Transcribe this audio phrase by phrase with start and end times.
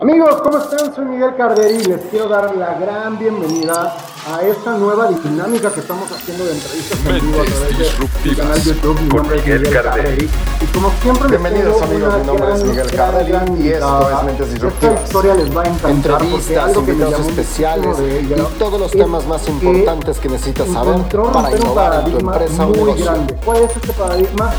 [0.00, 0.94] Amigos, ¿cómo están?
[0.94, 3.96] Soy Miguel Carderi y les quiero dar la gran bienvenida
[4.32, 8.62] a esta nueva dinámica que estamos haciendo de entrevistas en vivo a través de canal
[8.62, 9.00] YouTube.
[9.00, 10.30] Mi nombre es Miguel Carderi.
[10.60, 12.14] Y como siempre, bienvenidos amigos.
[12.16, 14.94] Mi nombre es Miguel Carderi y esto es Mentes Disruptivas.
[14.94, 20.18] Esta historia les va a encantar Entrevistas, invitados especiales y todos los temas más importantes
[20.18, 21.00] que necesitas saber
[21.32, 23.04] para innovar en tu empresa o negocio.
[23.04, 23.36] Grande.
[23.44, 24.52] ¿Cuál es este paradigma?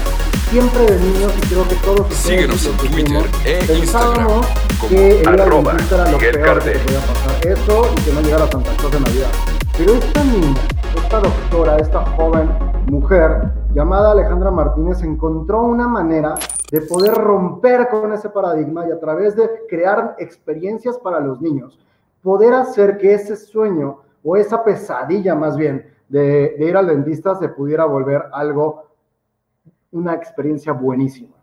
[0.52, 4.42] Siempre de niños y creo que todos Síguenos en Twitter e Instagram
[4.80, 5.74] como que arroba
[6.12, 7.48] Miguel peor que pasar.
[7.48, 9.30] Eso y que no llegara Santa Claus de Navidad.
[9.78, 10.56] Pero esta niña,
[10.96, 12.50] esta doctora, esta joven
[12.90, 16.36] mujer llamada Alejandra Martínez encontró una manera
[16.72, 21.80] de poder romper con ese paradigma y a través de crear experiencias para los niños,
[22.22, 27.36] poder hacer que ese sueño o esa pesadilla más bien de, de ir al dentista
[27.36, 28.86] se pudiera volver algo,
[29.92, 31.39] una experiencia buenísima.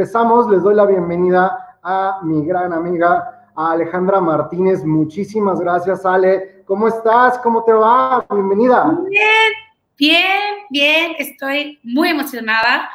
[0.00, 4.82] Empezamos, les doy la bienvenida a mi gran amiga a Alejandra Martínez.
[4.82, 6.62] Muchísimas gracias, Ale.
[6.64, 7.36] ¿Cómo estás?
[7.40, 8.24] ¿Cómo te va?
[8.30, 8.98] Bienvenida.
[9.10, 9.52] Bien,
[9.98, 11.16] bien, bien.
[11.18, 12.88] Estoy muy emocionada,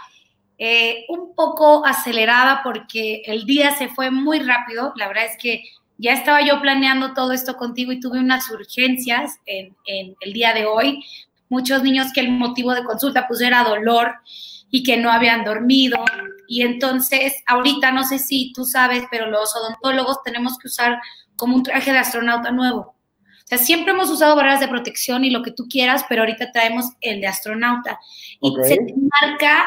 [0.57, 4.91] eh, un poco acelerada porque el día se fue muy rápido.
[4.95, 5.61] La verdad es que
[5.99, 10.53] ya estaba yo planeando todo esto contigo y tuve unas urgencias en, en el día
[10.53, 11.05] de hoy.
[11.49, 14.15] Muchos niños que el motivo de consulta pues era dolor
[14.69, 16.03] y que no habían dormido.
[16.47, 20.99] Y entonces, ahorita no sé si tú sabes, pero los odontólogos tenemos que usar
[21.35, 22.95] como un traje de astronauta nuevo.
[23.45, 26.51] O sea, siempre hemos usado barreras de protección y lo que tú quieras, pero ahorita
[26.51, 27.99] traemos el de astronauta.
[28.41, 29.65] Y se te marca,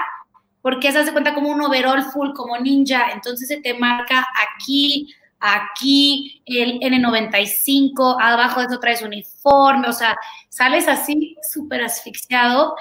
[0.62, 3.12] porque se hace cuenta como un overall full, como ninja.
[3.12, 4.26] Entonces se te marca
[4.56, 10.16] aquí, aquí, el N95, abajo de eso traes uniforme, o sea,
[10.49, 12.75] sales así súper asfixiado.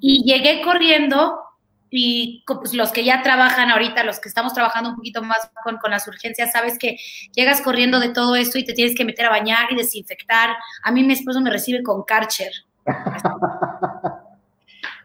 [0.00, 1.40] Y llegué corriendo
[1.90, 5.78] y pues, los que ya trabajan ahorita, los que estamos trabajando un poquito más con,
[5.78, 6.96] con las urgencias, sabes que
[7.34, 10.50] llegas corriendo de todo esto y te tienes que meter a bañar y desinfectar.
[10.82, 12.52] A mí mi esposo me recibe con Karcher.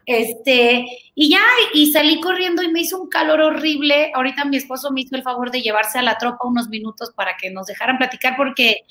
[0.06, 0.86] Este,
[1.16, 1.40] y ya,
[1.74, 4.12] y salí corriendo y me hizo un calor horrible.
[4.14, 7.36] Ahorita mi esposo me hizo el favor de llevarse a la tropa unos minutos para
[7.36, 8.84] que nos dejaran platicar porque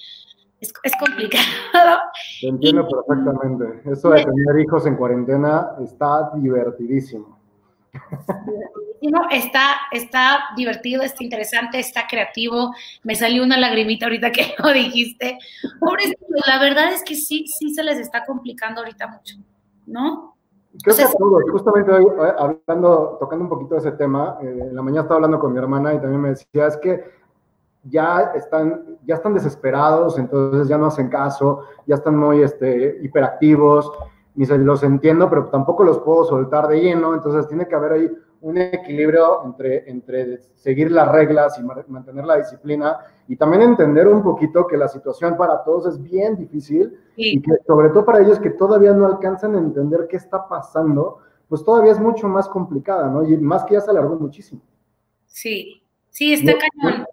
[0.60, 2.00] es, es complicado.
[2.42, 3.90] Te entiendo perfectamente.
[3.90, 7.40] Eso de tener hijos en cuarentena está divertidísimo.
[9.02, 12.74] No, está, está divertido, está interesante, está creativo.
[13.04, 15.38] Me salió una lagrimita ahorita que lo dijiste.
[15.80, 19.38] Pobrecito, la verdad es que sí, sí se les está complicando ahorita mucho,
[19.86, 20.35] ¿no?
[20.84, 24.38] Creo sea, que a todos, justamente hoy, eh, hablando, tocando un poquito de ese tema,
[24.42, 27.04] eh, en la mañana estaba hablando con mi hermana y también me decía, es que
[27.84, 33.92] ya están, ya están desesperados, entonces ya no hacen caso, ya están muy este, hiperactivos,
[34.36, 37.92] y se los entiendo, pero tampoco los puedo soltar de lleno, entonces tiene que haber
[37.94, 38.12] ahí
[38.46, 44.08] un equilibrio entre, entre seguir las reglas y ma- mantener la disciplina y también entender
[44.08, 48.20] un poquito que la situación para todos es bien difícil y que sobre todo para
[48.22, 51.18] ellos que todavía no alcanzan a entender qué está pasando,
[51.50, 53.24] pues todavía es mucho más complicada, ¿no?
[53.24, 54.62] Y más que ya se alargó muchísimo.
[55.26, 55.82] sí,
[56.12, 57.06] sí, está No, cañón.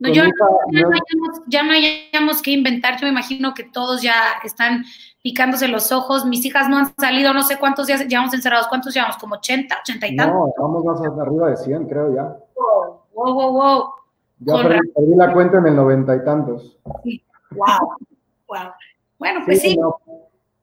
[0.00, 4.00] No, yo, ya, no hayamos, ya no hayamos que inventar, yo me imagino que todos
[4.00, 4.14] ya
[4.44, 4.84] están
[5.22, 8.94] picándose los ojos, mis hijas no han salido, no sé cuántos días llevamos encerrados, ¿cuántos
[8.94, 9.16] llevamos?
[9.16, 10.36] ¿Como 80, 80 y tantos?
[10.36, 12.36] No, vamos más arriba de 100, creo ya.
[12.54, 13.90] Wow, wow, wow,
[14.38, 16.78] Ya Con perdí, perdí la cuenta en el noventa y tantos.
[16.84, 17.98] wow,
[18.46, 18.72] wow.
[19.18, 19.96] Bueno, pues sí, no,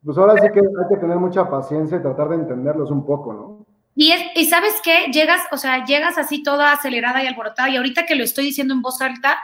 [0.06, 3.34] Pues ahora sí que hay que tener mucha paciencia y tratar de entenderlos un poco,
[3.34, 3.65] ¿no?
[3.96, 7.78] Y, es, y sabes qué, llegas, o sea, llegas así toda acelerada y alborotada, y
[7.78, 9.40] ahorita que lo estoy diciendo en voz alta,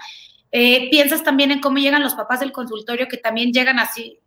[0.52, 4.20] eh, piensas también en cómo llegan los papás del consultorio, que también llegan así,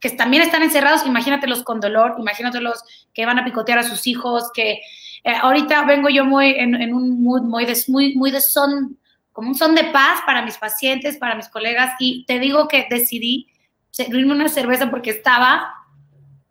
[0.00, 2.82] que también están encerrados, imagínatelos con dolor, imagínatelos
[3.12, 4.80] que van a picotear a sus hijos, que
[5.24, 8.98] eh, ahorita vengo yo muy en, en un mood muy de, muy, muy de son,
[9.32, 12.86] como un son de paz para mis pacientes, para mis colegas, y te digo que
[12.88, 13.48] decidí
[13.90, 15.81] servirme una cerveza porque estaba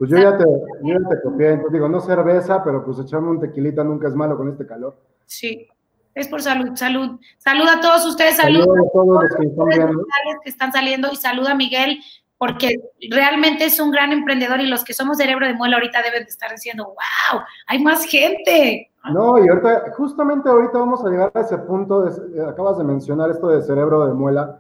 [0.02, 3.30] Pues yo ya te, yo ya te copié, entonces digo, no cerveza, pero pues echarme
[3.30, 4.96] un tequilita nunca es malo con este calor.
[5.28, 5.68] Sí,
[6.16, 7.20] es por salud, salud.
[7.38, 10.00] Salud a todos ustedes, salud Saludos a todos los que están redes viendo.
[10.02, 12.00] sociales que están saliendo y salud a Miguel,
[12.40, 12.78] porque
[13.12, 16.30] realmente es un gran emprendedor y los que somos cerebro de muela ahorita deben de
[16.32, 18.90] estar diciendo, wow, hay más gente.
[19.14, 22.84] No, y ahorita, justamente ahorita vamos a llegar a ese punto, de- eh, acabas de
[22.86, 24.60] mencionar esto de cerebro de muela,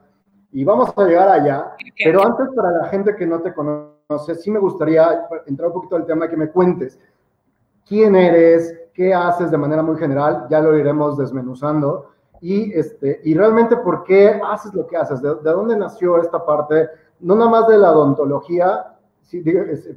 [0.51, 1.71] y vamos a llegar allá.
[2.03, 5.95] Pero antes, para la gente que no te conoce, sí me gustaría entrar un poquito
[5.95, 6.99] al tema que me cuentes.
[7.85, 8.73] ¿Quién eres?
[8.93, 10.47] ¿Qué haces de manera muy general?
[10.49, 12.07] Ya lo iremos desmenuzando.
[12.41, 15.21] Y, este, y realmente, ¿por qué haces lo que haces?
[15.21, 16.89] ¿De, dónde nació esta parte?
[17.19, 18.97] No nada más de la odontología,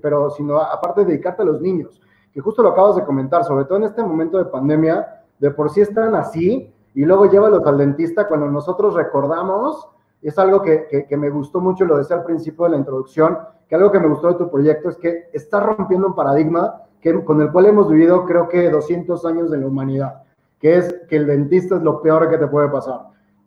[0.02, 2.00] pero sino aparte de dedicarte a los niños,
[2.32, 5.70] que justo lo acabas de comentar, sobre todo en este momento de pandemia, de por
[5.70, 9.88] sí están así, y luego llévalos al dentista cuando nosotros recordamos
[10.24, 13.38] es algo que, me gustó mucho, lo decía al principio de la introducción,
[13.68, 17.24] que algo que me gustó de tu proyecto es que está rompiendo un paradigma que,
[17.24, 20.22] con el cual hemos vivido creo que 200 años de la humanidad,
[20.60, 23.00] que es que el dentista es lo peor que te puede pasar.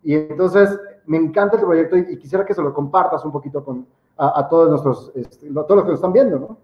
[0.03, 3.87] Y entonces me encanta tu proyecto y, quisiera que se lo compartas un poquito con,
[4.17, 6.57] a, todos nuestros, este, todos los que lo están viendo, ¿no?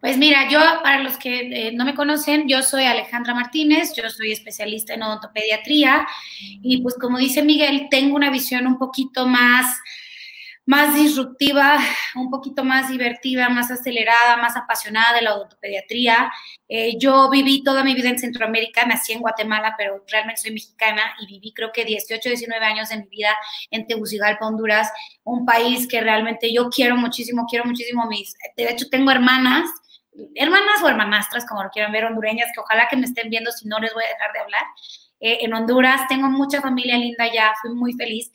[0.00, 4.08] Pues mira, yo, para los que eh, no me conocen, yo soy Alejandra Martínez, yo
[4.08, 6.06] soy especialista en odontopediatría
[6.62, 9.66] y pues como dice Miguel, tengo una visión un poquito más
[10.68, 11.78] más disruptiva,
[12.14, 16.30] un poquito más divertida, más acelerada, más apasionada de la odontopediatría.
[16.68, 21.00] Eh, yo viví toda mi vida en Centroamérica, nací en Guatemala, pero realmente soy mexicana
[21.20, 23.34] y viví creo que 18, 19 años de mi vida
[23.70, 24.92] en Tegucigalpa, Honduras,
[25.24, 29.70] un país que realmente yo quiero muchísimo, quiero muchísimo mis, de hecho tengo hermanas,
[30.34, 33.66] hermanas o hermanastras, como lo quieran ver, hondureñas, que ojalá que me estén viendo, si
[33.66, 34.64] no les voy a dejar de hablar.
[35.20, 38.30] Eh, en Honduras tengo mucha familia linda ya, fui muy feliz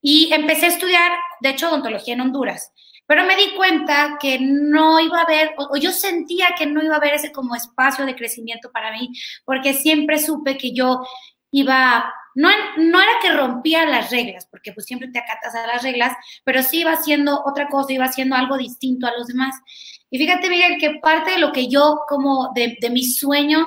[0.00, 2.72] y empecé a estudiar, de hecho, odontología en Honduras.
[3.06, 6.94] Pero me di cuenta que no iba a haber, o, yo sentía que no iba
[6.94, 9.10] a haber ese como espacio de crecimiento para mí,
[9.44, 11.00] porque siempre supe que yo
[11.50, 15.82] iba, no, no era que rompía las reglas, porque pues siempre te acatas a las
[15.82, 19.54] reglas, pero sí iba haciendo otra cosa, iba haciendo algo distinto a los demás.
[20.10, 23.66] Y fíjate, Miguel, que parte de lo que yo como de, de mis sueños,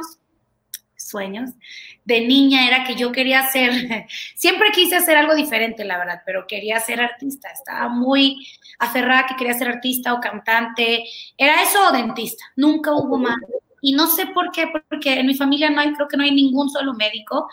[1.12, 1.52] sueños,
[2.06, 3.72] de niña era que yo quería ser,
[4.36, 7.50] siempre quise hacer algo diferente, la verdad, pero quería ser artista.
[7.50, 8.48] Estaba muy
[8.80, 11.04] aferrada que quería ser artista o cantante.
[11.38, 12.44] Era eso o dentista.
[12.56, 13.38] Nunca hubo más.
[13.82, 16.32] Y no sé por qué, porque en mi familia no hay, creo que no hay
[16.32, 17.48] ningún solo médico.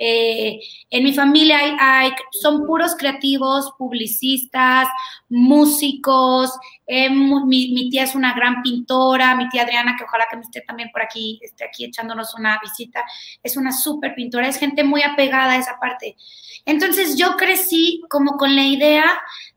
[0.00, 0.60] Eh,
[0.90, 4.86] en mi familia hay, son puros creativos, publicistas,
[5.28, 6.52] músicos.
[6.86, 10.60] Eh, mi, tía es una gran pintora, mi tía Adriana, que ojalá que me esté
[10.60, 13.04] también por aquí, esté aquí echándonos una visita,
[13.42, 16.16] es una súper pintora, es gente muy apegada a esa parte.
[16.64, 19.04] Entonces yo crecí como con la idea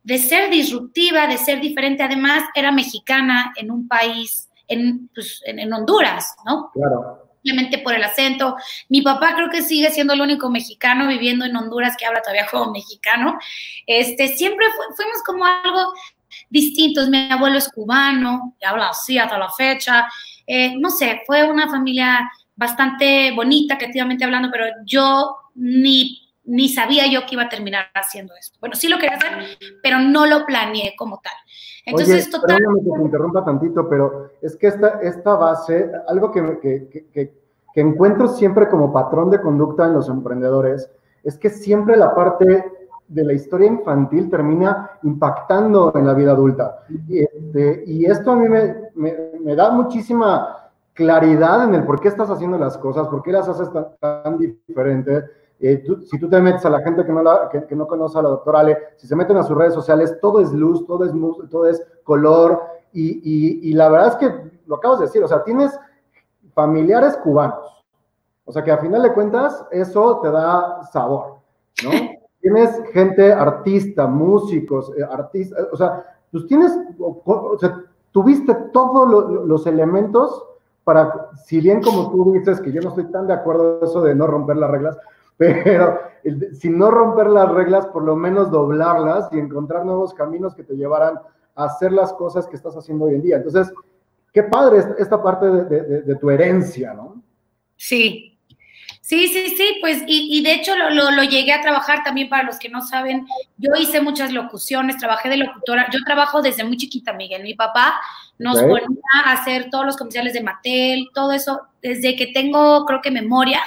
[0.03, 2.03] de ser disruptiva, de ser diferente.
[2.03, 6.71] Además, era mexicana en un país, en, pues, en Honduras, ¿no?
[6.73, 8.55] Claro simplemente por el acento.
[8.89, 12.47] Mi papá creo que sigue siendo el único mexicano viviendo en Honduras que habla todavía
[12.49, 13.37] como mexicano.
[13.85, 15.93] Este, siempre fuimos como algo
[16.49, 17.09] distintos.
[17.09, 20.07] Mi abuelo es cubano, y habla así hasta la fecha.
[20.45, 27.07] Eh, no sé, fue una familia bastante bonita, creativamente hablando, pero yo ni ni sabía
[27.11, 28.57] yo que iba a terminar haciendo esto.
[28.59, 29.31] Bueno, sí lo quería hacer,
[29.81, 31.33] pero no lo planeé como tal.
[31.85, 32.57] Entonces, Oye, total...
[32.57, 37.33] que te interrumpa tantito, pero es que esta, esta base, algo que, que, que,
[37.73, 40.91] que encuentro siempre como patrón de conducta en los emprendedores,
[41.23, 42.65] es que siempre la parte
[43.07, 46.83] de la historia infantil termina impactando en la vida adulta.
[47.07, 52.01] Y, este, y esto a mí me, me, me, da muchísima claridad en el por
[52.01, 55.25] qué estás haciendo las cosas, por qué las haces tan, tan diferentes
[55.61, 58.23] eh, si tú te metes a la gente que no, la, que, no conoce a
[58.23, 61.11] la doctora Ale, si se meten a sus redes sociales, todo es luz, todo es,
[61.49, 62.61] todo es color,
[62.93, 65.79] y, y, la verdad es que lo acabas de decir, o sea, tienes
[66.53, 67.85] familiares cubanos,
[68.43, 71.37] o sea que a final de cuentas eso te da sabor,
[71.83, 71.91] ¿no?
[72.41, 79.67] tienes gente artista, músicos, eh, artistas, o sea, pues tienes, o sea, tuviste todos los
[79.67, 80.43] elementos
[80.83, 84.15] para, si bien como tú dices que yo no estoy tan de acuerdo eso de
[84.15, 84.97] no romper las reglas,
[85.41, 85.99] pero
[86.53, 90.75] si no romper las reglas, por lo menos doblarlas y encontrar nuevos caminos que te
[90.75, 91.15] llevaran
[91.55, 93.37] a hacer las cosas que estás haciendo hoy en día.
[93.37, 93.73] Entonces,
[94.31, 97.23] qué padre esta parte de, tu herencia, ¿no?
[97.75, 98.37] Sí,
[99.01, 102.59] sí, sí, sí, pues, y, de hecho lo, lo, llegué a trabajar también para los
[102.59, 103.25] que no saben,
[103.57, 107.99] yo hice muchas locuciones, trabajé de locutora, yo trabajo desde muy chiquita, Miguel, mi papá
[108.37, 108.85] nos ponía
[109.25, 113.59] a hacer todos los comerciales de Mattel, todo eso, desde que tengo, creo que memoria,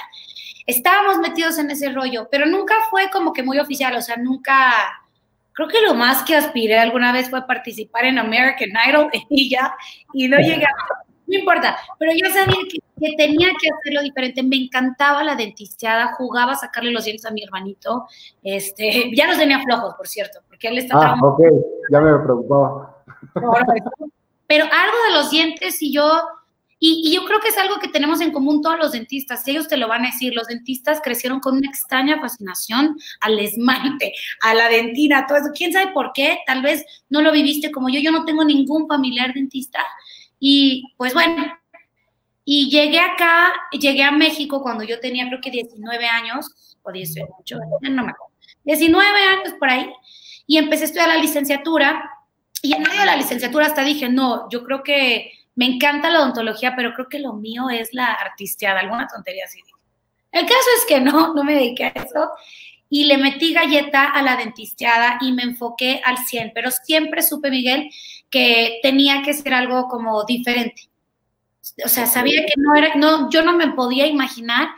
[0.65, 4.71] estábamos metidos en ese rollo, pero nunca fue como que muy oficial, o sea, nunca,
[5.53, 9.75] creo que lo más que aspiré alguna vez fue participar en American Idol y ya,
[10.13, 10.65] y no llegué
[11.27, 12.79] no importa, pero yo sabía que,
[13.17, 17.43] tenía que hacerlo diferente, me encantaba la dentisteada, jugaba a sacarle los dientes a mi
[17.43, 18.05] hermanito,
[18.43, 20.97] este, ya los tenía flojos, por cierto, porque él está...
[20.97, 21.41] Ah, ok,
[21.91, 23.03] ya me preocupaba.
[24.47, 26.21] Pero algo de los dientes y yo
[26.79, 29.77] Y, yo creo que es algo que tenemos en común todos los dentistas, ellos te
[29.77, 34.67] lo van a decir, los dentistas crecieron con una extraña fascinación al esmalte, a la
[34.67, 35.51] dentina, todo eso.
[35.55, 36.39] ¿Quién sabe por qué?
[36.45, 39.79] Tal vez no lo viviste como yo, yo no tengo ningún familiar dentista.
[40.39, 41.45] Y pues bueno,
[42.43, 47.57] y llegué acá, llegué a México cuando yo tenía creo que 19 años, o 18,
[47.81, 48.33] no me acuerdo,
[48.65, 49.91] 19 años por ahí,
[50.45, 52.11] y empecé a estudiar la licenciatura,
[52.61, 56.19] y en medio de la licenciatura hasta dije, no, yo creo que me encanta la
[56.19, 59.61] odontología, pero creo que lo mío es la artisteada, alguna tontería así.
[60.31, 62.29] El caso es que no, no me dediqué a eso
[62.89, 67.49] y le metí galleta a la dentisteada y me enfoqué al 100, pero siempre supe,
[67.49, 67.89] Miguel,
[68.29, 70.89] que tenía que ser algo como diferente.
[71.83, 74.69] O sea, sabía que no era, no, yo no me podía imaginar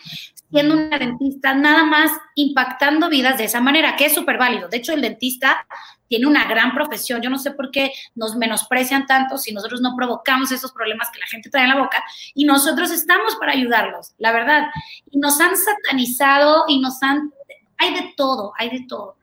[0.50, 4.70] siendo una dentista nada más impactando vidas de esa manera, que es súper válido.
[4.70, 5.68] De hecho, el dentista
[6.08, 7.22] tiene una gran profesión.
[7.22, 11.20] Yo no sé por qué nos menosprecian tanto si nosotros no provocamos esos problemas que
[11.20, 14.68] la gente trae en la boca y nosotros estamos para ayudarlos, la verdad.
[15.12, 17.32] Y nos han satanizado y nos han...
[17.78, 19.18] Hay de todo, hay de todo.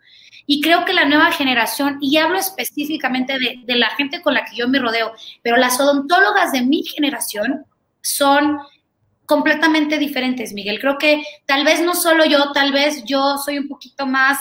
[0.46, 4.44] Y creo que la nueva generación, y hablo específicamente de, de la gente con la
[4.44, 5.12] que yo me rodeo,
[5.42, 7.64] pero las odontólogas de mi generación
[8.02, 8.58] son
[9.26, 10.80] completamente diferentes, Miguel.
[10.80, 14.38] Creo que tal vez no solo yo, tal vez yo soy un poquito más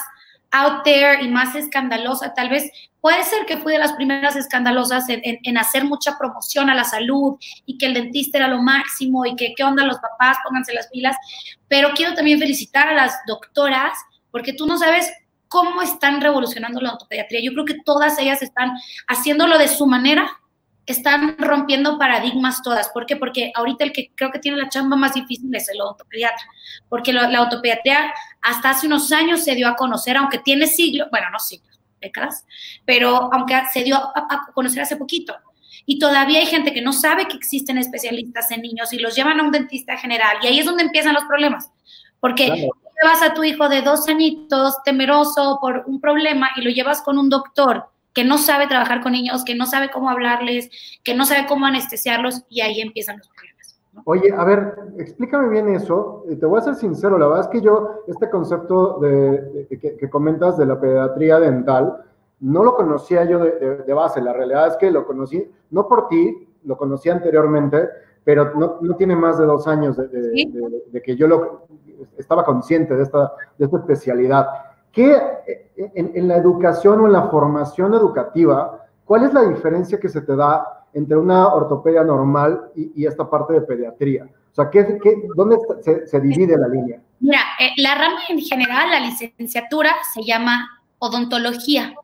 [0.53, 2.33] out there y más escandalosa.
[2.33, 6.75] Tal vez puede ser que fui de las primeras escandalosas en, hacer mucha promoción a
[6.75, 10.37] la salud y que el dentista era lo máximo y que qué onda los papás,
[10.45, 11.17] pónganse las pilas.
[11.67, 13.93] Pero quiero también felicitar a las doctoras
[14.31, 15.11] porque tú no sabes
[15.49, 17.41] cómo están revolucionando la ortopediatría.
[17.41, 18.71] Yo creo que todas ellas están
[19.07, 20.39] haciéndolo de su manera
[20.85, 22.89] están rompiendo paradigmas todas.
[22.89, 23.15] ¿Por qué?
[23.15, 26.45] Porque ahorita el que creo que tiene la chamba más difícil es el ortopediatra,
[26.89, 27.49] porque la, la
[28.41, 32.45] hasta hace unos años se dio a conocer, aunque tiene siglos, bueno, no siglos, décadas,
[32.85, 35.35] pero aunque se dio a, conocer hace poquito.
[35.85, 39.39] Y todavía hay gente que no sabe que existen especialistas en niños y los llevan
[39.39, 40.37] a un dentista general.
[40.41, 41.71] Y ahí es donde empiezan los problemas.
[42.21, 42.45] Porque
[43.01, 47.17] llevas a tu hijo de dos añitos temeroso por un problema y lo llevas con
[47.17, 50.69] un doctor que no sabe trabajar con niños, que no sabe cómo hablarles,
[51.03, 53.53] que no sabe cómo anestesiarlos y ahí empiezan los problemas.
[54.05, 56.25] Oye, a ver, explícame bien eso.
[56.27, 59.67] Te voy a ser sincero, la verdad es que yo este concepto de,
[59.99, 61.97] que, comentas de la pediatría dental,
[62.39, 64.21] no lo conocía yo de, base.
[64.21, 67.87] La realidad es que lo conocí, no por ti, lo conocí anteriormente,
[68.23, 71.67] pero no, no tiene más de dos años de, que yo lo,
[72.17, 74.47] estaba consciente de esta, de esta especialidad.
[74.93, 80.07] ¿Qué eh, en, la educación o en la formación educativa, cuál es la diferencia que
[80.07, 84.25] se te da entre una ortopedia normal y, esta parte de pediatría?
[84.25, 84.99] O sea, ¿qué,
[85.35, 85.57] dónde
[86.05, 87.01] se, divide la línea?
[87.19, 90.69] Mira, eh, la rama en general, la licenciatura, se llama
[90.99, 91.95] odontología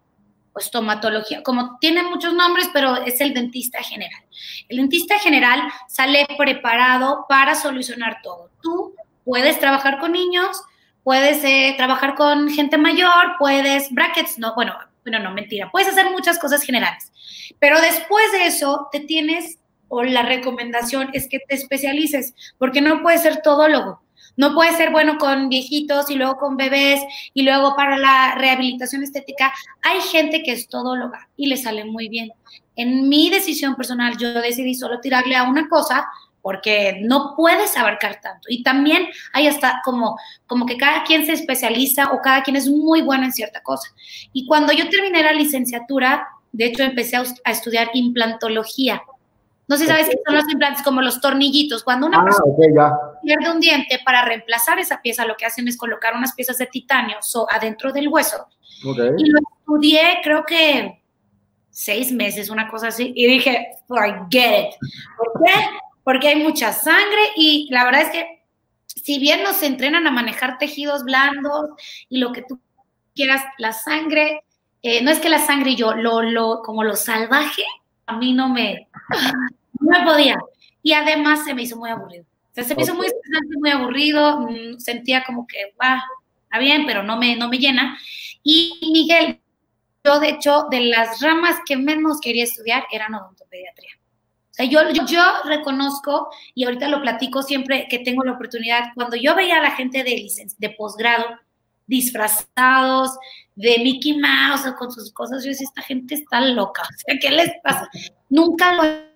[0.54, 1.44] o estomatología.
[1.44, 4.24] Como tiene muchos nombres, pero es el dentista general.
[4.68, 8.50] El dentista general sale preparado para solucionar todo.
[8.64, 10.60] Tú puedes trabajar con niños,
[11.04, 16.12] puedes eh, trabajar con gente mayor, puedes, brackets, no, bueno, bueno, no, mentira, puedes hacer
[16.12, 17.12] muchas cosas generales.
[17.60, 23.02] Pero después de eso, te tienes, o la recomendación es que te especialices, porque no
[23.02, 24.02] puedes ser todólogo.
[24.38, 27.02] No puedes ser bueno con viejitos y luego con bebés
[27.34, 29.52] y luego para la rehabilitación estética.
[29.82, 32.32] Hay gente que es todóloga y le sale muy bien.
[32.78, 36.08] En mi decisión personal, yo decidí solo tirarle a una cosa
[36.42, 38.48] porque no puedes abarcar tanto.
[38.50, 40.18] Y también hay hasta como,
[40.48, 43.90] como que cada quien se especializa o cada quien es muy bueno en cierta cosa.
[44.34, 49.02] Y cuando yo terminé la licenciatura, de hecho empecé a, estudiar implantología.
[49.68, 51.84] No sé sabes qué son los implantes, como los tornillitos.
[51.84, 55.78] Cuando una ah, persona pierde un diente, para reemplazar esa pieza, lo que hacen es
[55.78, 57.18] colocar unas piezas de titanio
[57.52, 58.48] adentro del hueso.
[58.84, 61.04] Y lo estudié, creo que
[61.70, 64.76] seis meses, una cosa así, y dije, forget it.
[65.18, 65.54] ¿Por qué?
[66.04, 68.40] Porque hay mucha sangre y la verdad es que
[68.96, 71.70] si bien nos entrenan a manejar tejidos blandos
[72.10, 72.60] y lo que tú
[73.16, 74.44] quieras, la sangre,
[74.82, 77.64] eh, no es que la sangre y yo, lo, lo, como lo salvaje,
[78.06, 78.88] a mí no me,
[79.80, 80.38] no me podía.
[80.82, 82.24] Y además se me hizo muy aburrido.
[82.24, 83.08] O sea, se me hizo muy
[83.60, 86.04] muy aburrido, mm, sentía como que, va,
[86.44, 87.98] está bien, pero no me, no me llena.
[88.44, 89.42] Y Miguel,
[90.04, 93.99] yo de hecho, de las ramas que menos quería estudiar eran odontopediatría
[94.66, 99.58] yo, yo, reconozco, y ahorita lo platico siempre que tengo la oportunidad, cuando yo veía
[99.58, 101.26] a la gente de, de posgrado
[101.88, 103.18] disfrazados
[103.56, 107.18] de Mickey Mouse o con sus cosas, yo decía, esta gente está loca, o sea,
[107.20, 107.90] ¿qué les pasa?
[108.30, 109.10] Nunca lo...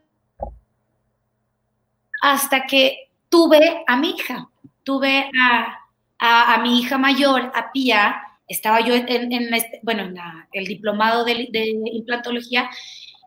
[2.21, 4.49] Hasta que tuve a mi hija,
[4.83, 5.77] tuve a,
[6.19, 8.15] a, mi hija mayor, a Pia,
[8.47, 10.17] estaba yo en, este, bueno, en
[10.53, 12.69] el diplomado de, de implantología,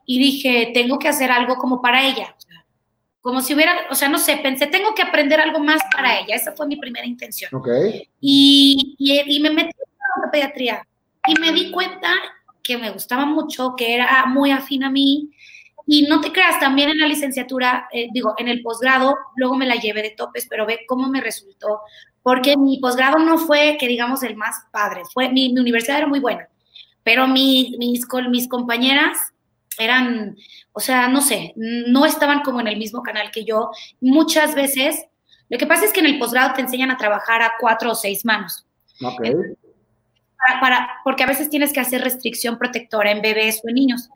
[0.07, 2.35] y dije, tengo que hacer algo como para ella.
[3.21, 6.37] como si hubiera, o sea, no sé, pensé, tengo que aprender algo más para ella.
[6.37, 7.53] Esa fue mi primera intención.
[7.53, 7.69] Ok.
[8.21, 10.87] Y, y, me metí en la pediatría
[11.27, 12.15] y me di cuenta
[12.63, 15.31] que me gustaba mucho, que era muy afín a mí.
[15.89, 19.67] Y no te creas, también en la licenciatura, eh, digo, en el posgrado, luego me
[19.67, 21.81] la llevé de topes, pero ve cómo me resultó,
[22.23, 26.09] porque mi posgrado no fue, que digamos, el más padre, fue, mi, mi universidad era
[26.09, 26.49] muy buena,
[27.05, 29.33] pero mi, mis, mis compañeras
[29.78, 30.37] eran,
[30.73, 33.71] o sea, no sé, no estaban como en el mismo canal que yo.
[34.00, 35.06] Muchas veces,
[35.49, 37.95] lo que pasa es que en el posgrado te enseñan a trabajar a cuatro o
[37.95, 38.66] seis manos.
[39.00, 39.35] Okay.
[40.61, 44.09] Para, porque a veces tienes que hacer restricción protectora en bebés o en niños.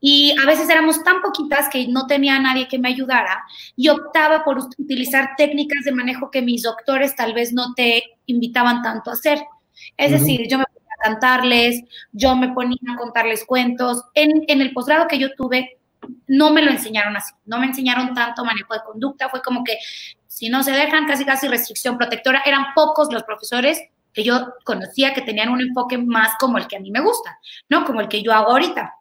[0.00, 3.44] Y a veces éramos tan poquitas que no tenía nadie que me ayudara
[3.76, 8.82] y optaba por utilizar técnicas de manejo que mis doctores tal vez no te invitaban
[8.82, 9.42] tanto a hacer.
[9.96, 10.64] Es decir, yo me
[11.00, 14.04] cantarles, yo me ponía a contarles cuentos.
[14.14, 15.78] En, el posgrado que yo tuve,
[16.26, 19.78] no me lo enseñaron así, no me enseñaron tanto manejo de conducta, fue como que
[20.26, 23.80] si no se dejan, casi casi restricción protectora, eran pocos los profesores
[24.12, 27.38] que yo conocía que tenían un enfoque más como el que a mí me gusta,
[27.68, 27.84] ¿no?
[27.84, 28.94] Como el que yo hago ahorita.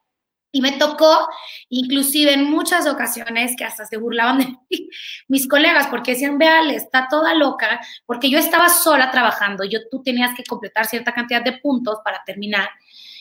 [0.51, 1.27] Y me tocó,
[1.69, 4.57] inclusive en muchas ocasiones, que hasta se burlaban de mí,
[5.27, 10.01] mis colegas, porque decían, véale, está toda loca, porque yo estaba sola trabajando, yo, tú
[10.01, 12.69] tenías que completar cierta cantidad de puntos para terminar.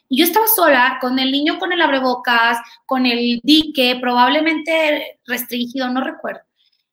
[0.09, 5.91] Y yo estaba sola, con el niño con el abrebocas, con el dique, probablemente restringido,
[5.91, 6.41] no recuerdo.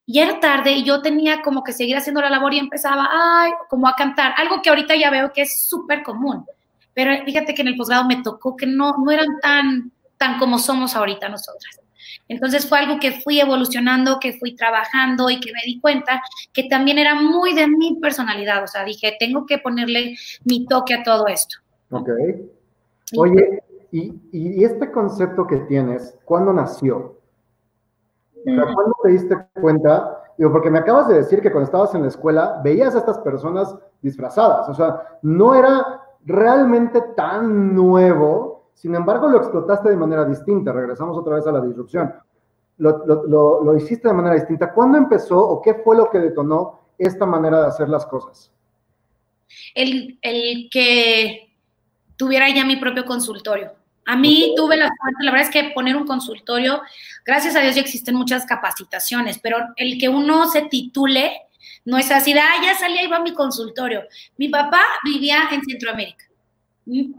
[0.06, 3.52] Y era tarde y yo tenía como que seguir haciendo la labor y empezaba, ay,
[3.70, 6.46] como a cantar, algo que ahorita ya veo que es súper común.
[6.94, 10.60] Pero fíjate que en el posgrado me tocó que no, no eran tan tan como
[10.60, 11.80] somos ahorita nosotras.
[12.28, 16.22] Entonces fue algo que fui evolucionando, que fui trabajando y que me di cuenta
[16.54, 18.64] que también era muy de mi personalidad.
[18.64, 21.58] O sea, dije, tengo que ponerle mi toque a todo esto.
[21.92, 22.10] Ok.
[23.18, 27.20] Oye, ¿y, y este concepto que tienes, cuándo nació?
[28.46, 30.24] ¿Cuándo te diste cuenta?
[30.38, 33.18] Digo, porque me acabas de decir que cuando estabas en la escuela veías a estas
[33.20, 34.70] personas disfrazadas.
[34.70, 40.72] O sea, no era realmente tan nuevo sin embargo, lo explotaste de manera distinta.
[40.72, 42.14] Regresamos otra vez a la disrupción.
[42.78, 44.74] Lo, hiciste de manera distinta.
[44.74, 48.52] ¿Cuándo empezó o qué fue lo que detonó esta manera de hacer las cosas?
[49.74, 50.20] El,
[50.70, 51.54] que
[52.18, 53.72] tuviera ya mi propio consultorio.
[54.06, 56.80] A mí tuve la suerte, la verdad es que poner un consultorio,
[57.26, 61.32] gracias a Dios ya existen muchas capacitaciones, pero el que uno se titule
[61.86, 64.04] no es así, ah, ya salía y iba a mi consultorio.
[64.38, 66.26] Mi papá vivía en Centroamérica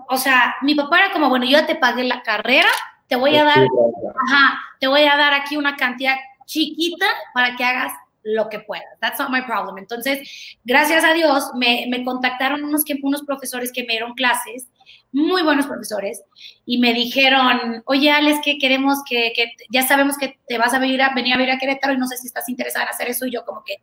[0.08, 2.68] o sea, mi papá era como, bueno, yo ya te pagué la carrera,
[3.08, 7.64] te voy a dar, ajá, te voy a dar aquí una cantidad chiquita para que
[7.64, 8.86] hagas lo que puedas.
[9.00, 9.78] That's not my problem.
[9.78, 14.68] Entonces, gracias a Dios, me, me contactaron unos, que, unos profesores que me dieron clases,
[15.12, 16.22] muy buenos profesores,
[16.66, 20.78] y me dijeron, oye, Alex, que queremos que, que ya sabemos que te vas a
[20.78, 23.08] venir a, venir a ver a Querétaro y no sé si estás interesada en hacer
[23.08, 23.26] eso.
[23.26, 23.76] Y yo como que,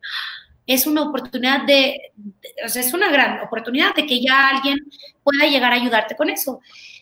[0.66, 2.12] es una oportunidad de,
[2.64, 4.78] o sea, es una gran oportunidad de que ya alguien
[5.22, 6.60] pueda llegar a ayudarte con eso.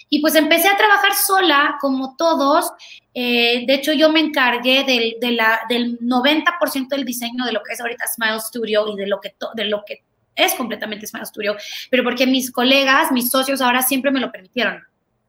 [0.09, 2.71] Y pues empecé a trabajar sola, como todos.
[3.15, 7.63] Eh, de hecho, yo me encargué del, de la, del 90% del diseño de lo
[7.63, 10.03] que es ahorita Smile Studio y de lo que, de lo que
[10.35, 11.57] es completamente Smile Studio,
[11.91, 14.83] pero porque mis colegas, mis socios ahora siempre me lo permitieron.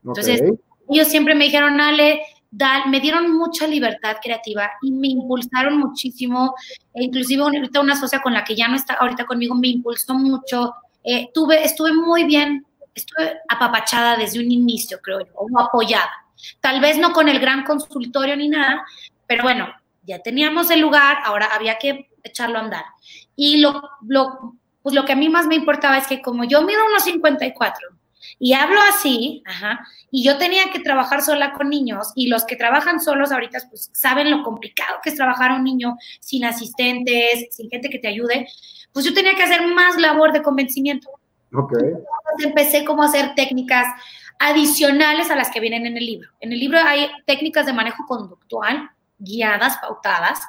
[0.05, 0.41] Entonces,
[0.89, 2.21] ellos siempre me dijeron, Ale,
[2.87, 6.53] me dieron mucha libertad creativa y me impulsaron muchísimo.
[6.93, 10.13] E inclusive ahorita una socia con la que ya no está ahorita conmigo me impulsó
[10.13, 10.75] mucho.
[11.03, 16.11] Eh, tuve, estuve muy bien, estuve apapachada desde un inicio, creo yo, o apoyada.
[16.61, 18.85] Tal vez no con el gran consultorio ni nada,
[19.27, 19.67] pero bueno,
[20.03, 22.85] ya teníamos el lugar, ahora había que echarlo a andar.
[23.35, 26.61] Y lo, lo, pues lo que a mí más me importaba es que como yo
[26.61, 27.89] mido unos 54
[28.39, 32.55] y hablo así, ajá, y yo tenía que trabajar sola con niños y los que
[32.55, 37.47] trabajan solos ahorita pues saben lo complicado que es trabajar a un niño sin asistentes,
[37.51, 38.47] sin gente que te ayude,
[38.91, 41.09] pues yo tenía que hacer más labor de convencimiento.
[41.53, 41.73] Ok.
[41.73, 43.87] Entonces empecé como a hacer técnicas
[44.39, 46.29] adicionales a las que vienen en el libro.
[46.39, 50.41] En el libro hay técnicas de manejo conductual guiadas, pautadas,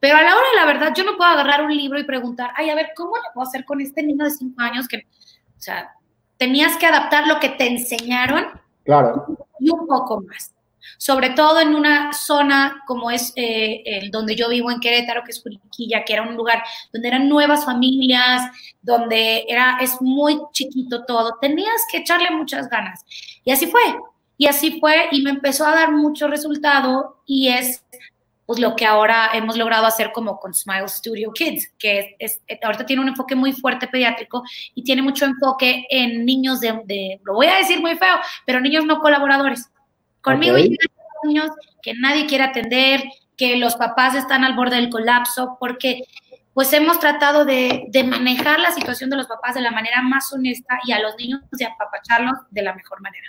[0.00, 2.50] pero a la hora de la verdad yo no puedo agarrar un libro y preguntar,
[2.56, 5.60] ay, a ver, ¿cómo le puedo hacer con este niño de cinco años que, o
[5.60, 5.92] sea,
[6.36, 8.46] tenías que adaptar lo que te enseñaron
[8.84, 9.26] claro.
[9.60, 10.52] y un poco más.
[10.98, 15.32] Sobre todo en una zona como es eh, el donde yo vivo en Querétaro, que
[15.32, 18.42] es Juriquilla, que era un lugar donde eran nuevas familias,
[18.80, 21.36] donde era, es muy chiquito todo.
[21.40, 23.04] Tenías que echarle muchas ganas.
[23.44, 23.82] Y así fue.
[24.38, 27.84] Y así fue y me empezó a dar mucho resultado y es
[28.46, 32.86] pues lo que ahora hemos logrado hacer como con Smile Studio Kids, que es, ahorita
[32.86, 37.48] tiene un enfoque muy fuerte pediátrico y tiene mucho enfoque en niños de, lo voy
[37.48, 38.14] a decir muy feo,
[38.46, 39.68] pero niños no colaboradores.
[40.22, 40.76] Conmigo hay
[41.24, 41.50] niños
[41.82, 43.02] que nadie quiere atender
[43.36, 46.04] que los papás están al borde del colapso, porque
[46.54, 50.78] pues hemos tratado de, manejar la situación de los papás de la manera más honesta
[50.86, 53.26] y a los niños de apapacharlos de la mejor manera.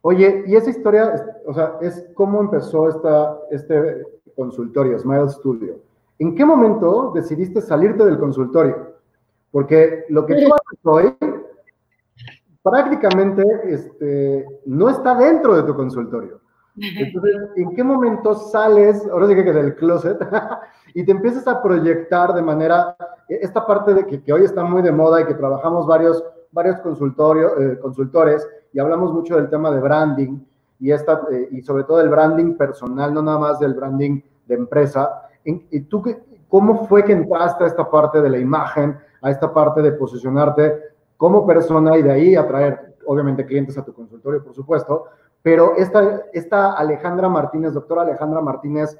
[0.00, 1.12] Oye, y esa historia,
[1.46, 4.02] o sea, es cómo empezó esta, este
[4.36, 5.76] consultorio, Smile Studio.
[6.18, 8.92] ¿En qué momento decidiste salirte del consultorio?
[9.50, 11.16] Porque lo que tú haces hoy
[12.62, 16.40] prácticamente este, no está dentro de tu consultorio.
[16.76, 20.18] Entonces, ¿en qué momento sales, ahora sí que del closet,
[20.94, 22.96] y te empiezas a proyectar de manera,
[23.28, 27.52] esta parte de que, hoy está muy de moda y que trabajamos varios, varios consultorios,
[27.60, 30.38] eh, consultores y hablamos mucho del tema de branding
[30.82, 34.54] y, esta, eh, y sobre todo del branding personal, no nada más del branding de
[34.56, 35.28] empresa.
[35.44, 36.02] ¿Y tú
[36.48, 40.76] cómo fue que entraste a esta parte de la imagen, a esta parte de posicionarte
[41.16, 45.04] como persona y de ahí atraer, obviamente, clientes a tu consultorio, por supuesto?
[45.40, 48.98] Pero esta, esta Alejandra Martínez, doctora Alejandra Martínez,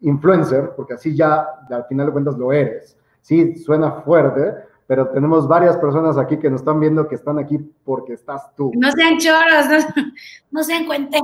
[0.00, 2.98] influencer, porque así ya al final de cuentas lo eres.
[3.20, 4.56] Sí, suena fuerte,
[4.92, 8.70] pero tenemos varias personas aquí que nos están viendo que están aquí porque estás tú.
[8.74, 9.86] No sean choros,
[10.50, 11.22] no, sean cuenten.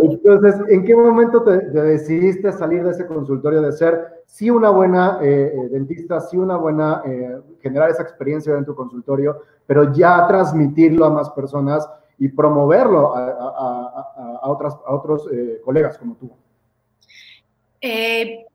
[0.00, 5.18] Entonces, ¿en qué momento te, decidiste salir de ese consultorio de ser sí una buena
[5.20, 10.28] eh, eh, dentista, sí una buena, eh, generar esa experiencia en tu consultorio, pero ya
[10.28, 15.28] transmitirlo a más personas y promoverlo a, otras, a otros
[15.64, 16.30] colegas como tú?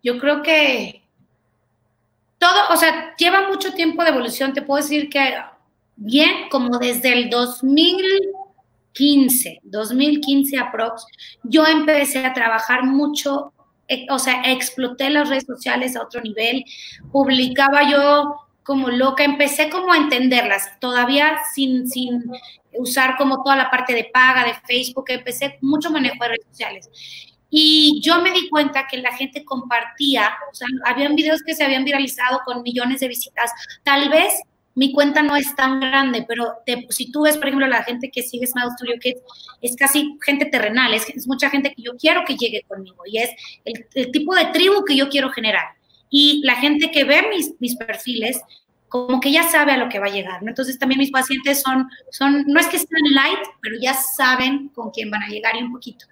[0.02, 1.05] Yo creo que
[2.38, 4.54] todo, o sea, lleva mucho tiempo de evolución.
[4.54, 5.36] Te puedo decir que
[5.96, 11.06] bien, como desde el 2015, 2015 aprox,
[11.44, 13.54] yo empecé a trabajar mucho,
[13.88, 16.66] eh, o sea, exploté las redes sociales a otro nivel,
[17.12, 22.24] publicaba yo como loca, empecé como a entenderlas, todavía sin, sin
[22.74, 26.90] usar como toda la parte de paga de Facebook, empecé mucho manejo de redes sociales.
[27.58, 31.64] Y yo me di cuenta que la gente compartía, o sea, habían videos que se
[31.64, 33.50] habían viralizado con millones de visitas.
[33.82, 34.42] Tal vez
[34.74, 36.52] mi cuenta no es tan grande, pero
[36.90, 39.22] si tú ves, por ejemplo, la gente que sigue Smile Studio Kids,
[39.62, 43.30] es casi gente terrenal, es, mucha gente que yo quiero que llegue conmigo y es
[43.64, 45.64] el, tipo de tribu que yo quiero generar.
[46.10, 48.42] Y la gente que ve mis, mis perfiles,
[48.90, 50.50] como que ya sabe a lo que va a llegar, ¿no?
[50.50, 54.92] Entonces también mis pacientes son, son, no es que estén light, pero ya saben con
[54.92, 56.06] quién van a llegar y un poquito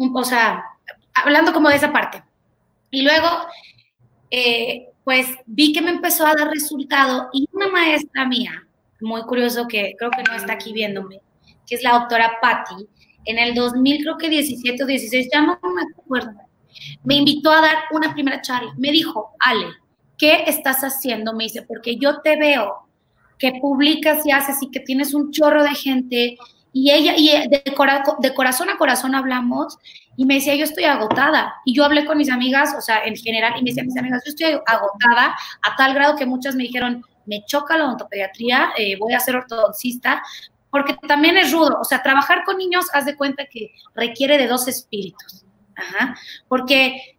[0.00, 0.64] o sea,
[1.14, 2.22] hablando como de esa parte.
[2.90, 3.28] Y luego,
[4.30, 8.66] eh, pues vi que me empezó a dar resultado y una maestra mía,
[9.00, 11.20] muy curioso que creo que no está aquí viéndome,
[11.66, 12.86] que es la doctora Patti,
[13.24, 16.32] en el 2000, creo que 17 o 16, ya no me acuerdo,
[17.04, 18.72] me invitó a dar una primera charla.
[18.78, 19.66] Me dijo, Ale,
[20.16, 21.34] ¿qué estás haciendo?
[21.34, 22.86] Me dice, porque yo te veo
[23.38, 26.38] que publicas y haces y que tienes un chorro de gente
[26.72, 29.78] y ella, y de, de, corazón a corazón hablamos
[30.16, 31.54] y me decía, yo estoy agotada.
[31.64, 34.22] Y yo hablé con mis amigas, o sea, en general, y me decía, mis amigas,
[34.24, 38.96] yo estoy agotada a tal grado que muchas me dijeron, me choca la odontopediatría, eh,
[38.98, 40.22] voy a ser ortodoncista,
[40.70, 41.78] porque también es rudo.
[41.80, 45.44] O sea, trabajar con niños, haz de cuenta que requiere de dos espíritus.
[45.74, 46.14] Ajá,
[46.48, 47.18] porque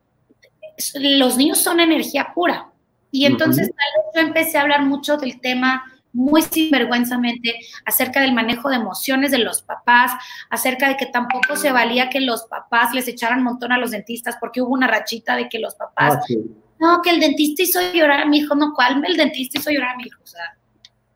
[0.95, 2.69] los niños son energía pura.
[3.11, 3.69] Y entonces
[4.15, 9.39] yo empecé a hablar mucho del tema muy sinvergüenzamente acerca del manejo de emociones de
[9.39, 10.11] los papás,
[10.49, 13.91] acerca de que tampoco se valía que los papás les echaran un montón a los
[13.91, 16.33] dentistas, porque hubo una rachita de que los papás, ah,
[16.79, 19.95] no, que el dentista hizo llorar a mi hijo, no, ¿cuál el dentista hizo llorar
[19.95, 20.19] a mi hijo?
[20.23, 20.57] O sea,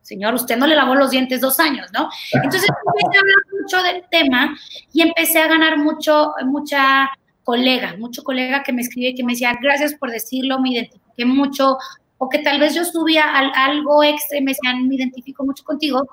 [0.01, 2.09] señor, usted no le lavó los dientes dos años, ¿no?
[2.31, 4.55] Entonces empecé a hablar mucho del tema
[4.93, 7.09] y empecé a ganar mucho, mucha
[7.43, 11.25] colega, mucho colega que me escribe y que me decía, gracias por decirlo, me identifiqué
[11.25, 11.77] mucho,
[12.17, 16.07] o que tal vez yo subía algo extra y me decían, me identifico mucho contigo.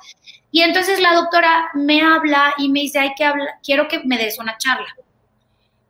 [0.50, 4.18] Y entonces la doctora me habla y me dice, hay que hablar, quiero que me
[4.18, 4.88] des una charla.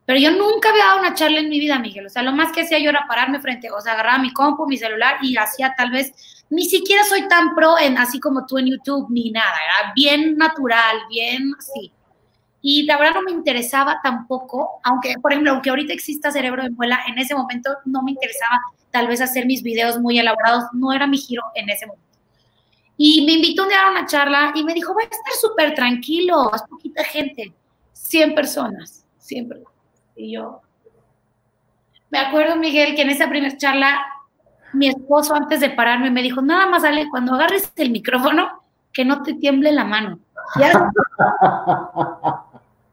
[0.04, 2.06] Pero yo nunca había dado una charla en mi vida, Miguel.
[2.06, 4.66] O sea, lo más que hacía yo era pararme frente, o sea, agarraba mi compu,
[4.66, 6.12] mi celular y hacía tal vez,
[6.50, 10.36] ni siquiera soy tan pro en así como tú en YouTube ni nada, era bien
[10.36, 11.92] natural, bien así.
[12.62, 16.70] Y la verdad no me interesaba tampoco, aunque, por ejemplo, aunque ahorita exista Cerebro de
[16.70, 18.56] Muela, en ese momento no me interesaba
[18.92, 22.06] tal vez hacer mis videos muy elaborados, no era mi giro en ese momento.
[22.96, 25.74] Y me invitó un día a una charla y me dijo, va a estar súper
[25.74, 27.52] tranquilo, es poquita gente,
[27.92, 29.60] 100 personas, siempre.
[30.14, 30.60] Y yo,
[32.10, 34.06] me acuerdo, Miguel, que en esa primera charla,
[34.74, 39.04] mi esposo antes de pararme me dijo, nada más sale cuando agarres el micrófono, que
[39.04, 40.20] no te tiemble la mano.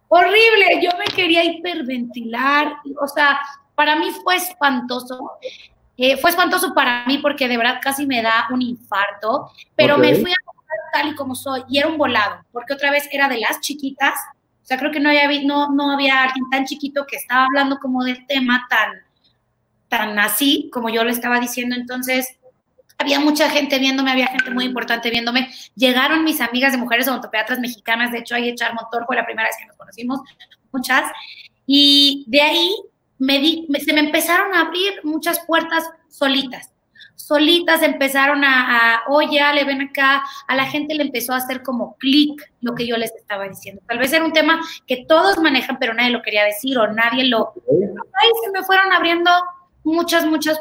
[0.09, 3.39] Horrible, yo me quería hiperventilar, o sea,
[3.75, 5.31] para mí fue espantoso.
[5.95, 10.15] Eh, fue espantoso para mí porque de verdad casi me da un infarto, pero me
[10.15, 10.35] fui a
[10.91, 14.15] tal y como soy y era un volado, porque otra vez era de las chiquitas,
[14.69, 18.03] sea, creo que no había, no, no había alguien tan chiquito que estaba hablando como
[18.03, 18.91] del tema tan,
[19.87, 21.75] tan así como yo le estaba diciendo.
[21.75, 22.37] Entonces,
[22.99, 25.49] había mucha gente viéndome, había gente muy importante viéndome.
[25.75, 29.47] Llegaron mis amigas de mujeres odontopeatras mexicanas, de hecho, ahí Echar Motor fue la primera
[29.47, 30.19] vez que nos conocimos,
[30.71, 31.03] muchas.
[31.65, 32.75] Y de ahí
[33.17, 33.39] me
[33.79, 36.71] se me empezaron a abrir muchas puertas solitas
[37.29, 41.95] solitas empezaron a, oye, le ven acá, a la gente le empezó a hacer como
[41.97, 43.83] clic lo que yo les estaba diciendo.
[43.87, 47.25] Tal vez era un tema que todos manejan, pero nadie lo quería decir o nadie
[47.25, 47.53] lo...
[47.69, 49.29] Ahí se me fueron abriendo
[49.83, 50.59] muchas, muchas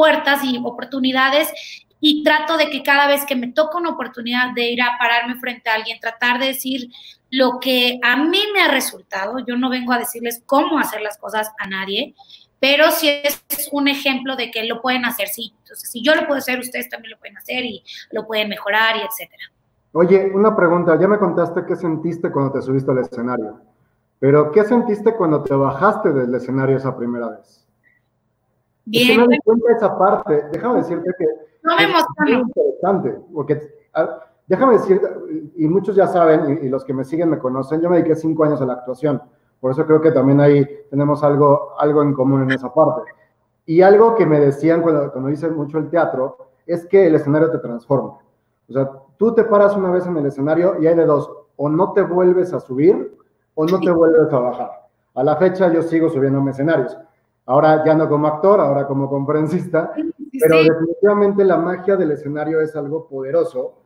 [0.00, 1.52] puertas y oportunidades
[2.00, 5.38] y trato de que cada vez que me toca una oportunidad de ir a pararme
[5.38, 6.88] frente a alguien, tratar de decir
[7.30, 11.18] lo que a mí me ha resultado, yo no vengo a decirles cómo hacer las
[11.18, 12.14] cosas a nadie,
[12.58, 15.52] pero si es un ejemplo de que lo pueden hacer, sí.
[15.58, 18.96] Entonces, si yo lo puedo hacer, ustedes también lo pueden hacer y lo pueden mejorar
[18.96, 19.52] y etcétera.
[19.92, 23.60] Oye, una pregunta, ya me contaste qué sentiste cuando te subiste al escenario,
[24.18, 27.66] pero ¿qué sentiste cuando te bajaste del escenario esa primera vez?
[28.90, 29.20] Bien.
[29.20, 31.26] no me cuenta esa parte, déjame decirte que
[31.62, 33.60] no me es muy interesante, porque
[33.94, 35.08] ah, déjame decirte,
[35.56, 38.16] y muchos ya saben, y, y los que me siguen me conocen, yo me dediqué
[38.16, 39.22] cinco años a la actuación.
[39.60, 43.02] Por eso creo que también ahí tenemos algo, algo en común en esa parte.
[43.66, 47.50] Y algo que me decían cuando, cuando hice mucho el teatro es que el escenario
[47.50, 48.18] te transforma.
[48.68, 51.68] O sea, tú te paras una vez en el escenario y hay de dos, o
[51.68, 53.16] no te vuelves a subir
[53.54, 54.70] o no te vuelves a bajar.
[55.14, 56.96] A la fecha yo sigo subiendo escenarios.
[57.50, 59.92] Ahora ya no como actor, ahora como conferencista,
[60.40, 63.80] pero definitivamente la magia del escenario es algo poderoso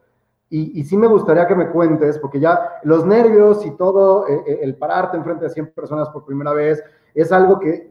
[0.50, 4.58] y, sí me gustaría que me cuentes, porque ya los nervios y todo, eh, eh,
[4.60, 7.90] el pararte enfrente de 100 personas por primera vez, es algo que,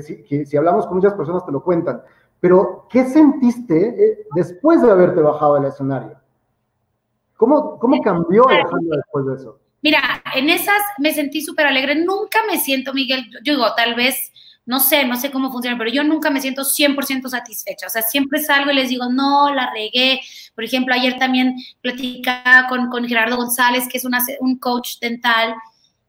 [0.00, 2.02] si, hablamos con muchas personas te lo cuentan.
[2.40, 6.18] Pero, ¿qué sentiste eh, después de haberte bajado del escenario?
[7.36, 9.60] ¿Cómo, cómo cambió Alejandro después de eso?
[9.82, 10.00] Mira,
[10.34, 11.94] en esas me sentí súper alegre.
[11.94, 14.32] Nunca me siento, Miguel, yo digo, tal vez
[14.64, 17.86] no sé, no sé cómo funciona, pero yo nunca me siento 100% satisfecha.
[17.86, 20.20] O sea, siempre salgo y les digo, no, la regué.
[20.54, 25.54] Por ejemplo, ayer también platicaba con, con Gerardo González, que es una, un coach dental,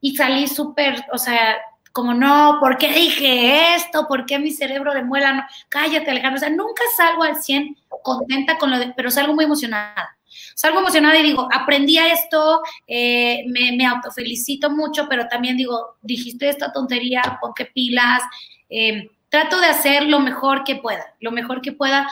[0.02, 1.58] y salí súper, o sea,
[1.94, 4.08] como no, ¿por qué dije esto?
[4.08, 5.48] ¿Por qué mi cerebro de muela?
[5.70, 6.38] Cállate, Alejandro.
[6.38, 10.18] O sea, nunca salgo al 100 contenta con lo de, pero salgo muy emocionada.
[10.56, 15.98] Salgo emocionada y digo, aprendí a esto, eh, me, me autofelicito mucho, pero también digo,
[16.02, 18.22] dijiste esta tontería, pon que pilas.
[18.70, 22.08] Eh, trato de hacer lo mejor que pueda, lo mejor que pueda.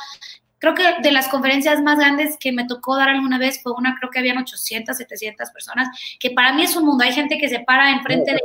[0.58, 3.96] Creo que de las conferencias más grandes que me tocó dar alguna vez fue una,
[3.96, 5.88] creo que habían 800, 700 personas,
[6.20, 7.04] que para mí es un mundo.
[7.04, 8.42] Hay gente que se para enfrente de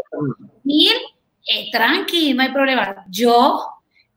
[0.63, 0.93] mil,
[1.47, 3.05] eh, tranqui, no hay problema.
[3.09, 3.67] Yo,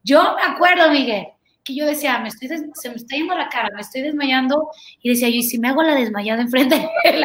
[0.02, 1.28] yo me acuerdo, Miguel,
[1.64, 4.68] que yo decía, me estoy se me está yendo la cara, me estoy desmayando,
[5.02, 7.24] y decía yo, ¿y si me hago la desmayada enfrente de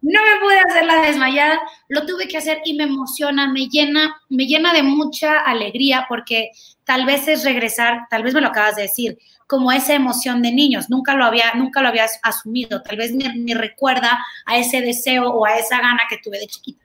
[0.00, 4.14] No me pude hacer la desmayada, lo tuve que hacer y me emociona, me llena,
[4.28, 6.50] me llena de mucha alegría porque
[6.84, 10.52] tal vez es regresar, tal vez me lo acabas de decir, como esa emoción de
[10.52, 15.30] niños, nunca lo había, nunca lo había asumido, tal vez me, recuerda a ese deseo
[15.30, 16.84] o a esa gana que tuve de chiquita.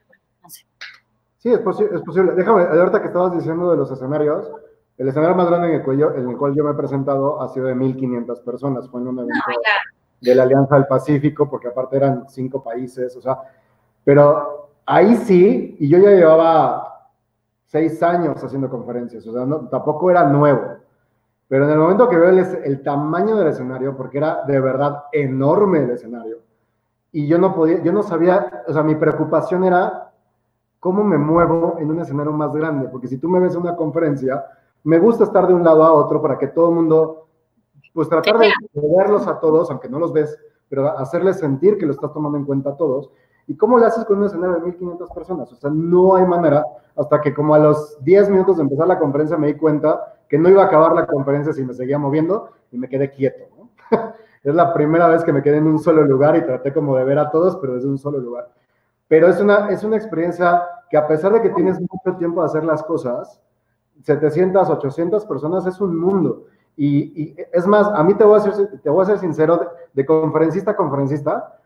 [1.38, 2.32] Sí, es, es posible.
[2.34, 4.48] Déjame, ahorita que estabas diciendo de los escenarios,
[4.96, 7.42] el escenario más grande en el, cual yo, en el cual yo me he presentado
[7.42, 8.88] ha sido de 1.500 personas.
[8.88, 9.40] Fue en un evento
[10.20, 13.38] de la Alianza del Pacífico, porque aparte eran cinco países, o sea,
[14.04, 17.10] pero ahí sí, y yo ya llevaba
[17.66, 20.76] seis años haciendo conferencias, o sea, no, tampoco era nuevo.
[21.46, 25.04] Pero en el momento que veo el, el, tamaño del escenario, porque era de verdad
[25.12, 26.38] enorme el escenario,
[27.12, 30.10] y yo no podía, yo no sabía, o sea, mi preocupación era
[30.80, 33.76] cómo me muevo en un escenario más grande, porque si tú me ves en una
[33.76, 34.44] conferencia,
[34.84, 37.26] me gusta estar de un lado a otro para que todo el mundo,
[37.92, 41.92] pues tratar de verlos a todos, aunque no los ves, pero hacerles sentir que lo
[41.92, 43.10] estás tomando en cuenta a todos.
[43.46, 45.52] ¿Y cómo le haces con un escenario de 1500 personas?
[45.52, 46.64] O sea, no hay manera,
[46.96, 50.38] hasta que como a los 10 minutos de empezar la conferencia me di cuenta que
[50.38, 53.44] no iba a acabar la conferencia si me seguía moviendo y me quedé quieto.
[54.42, 57.04] es la primera vez que me quedé en un solo lugar y traté como de
[57.04, 58.50] ver a todos, pero desde un solo lugar.
[59.08, 62.46] Pero es una, es una experiencia que a pesar de que tienes mucho tiempo de
[62.46, 63.40] hacer las cosas,
[64.02, 66.46] 700, 800 personas es un mundo.
[66.76, 70.04] Y, es más, a mí te voy a ser, te voy a ser sincero, de,
[70.04, 71.58] conferencista a conferencista,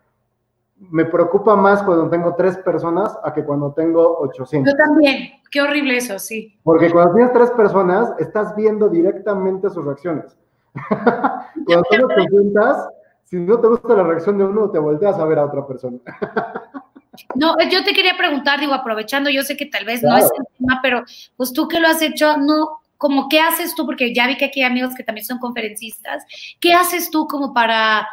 [0.77, 4.73] me preocupa más cuando tengo tres personas a que cuando tengo 800.
[4.73, 6.57] Yo también, qué horrible eso, sí.
[6.62, 10.37] Porque cuando tienes tres personas, estás viendo directamente sus reacciones.
[11.67, 12.77] cuando tengo 800,
[13.25, 15.99] si no te gusta la reacción de uno, te volteas a ver a otra persona.
[17.35, 20.46] No, yo te quería preguntar, digo, aprovechando, yo sé que tal vez no es el
[20.59, 21.04] tema, pero
[21.37, 24.46] pues tú que lo has hecho, no, como qué haces tú, porque ya vi que
[24.46, 26.24] aquí hay amigos que también son conferencistas,
[26.61, 28.09] ¿qué haces tú como para,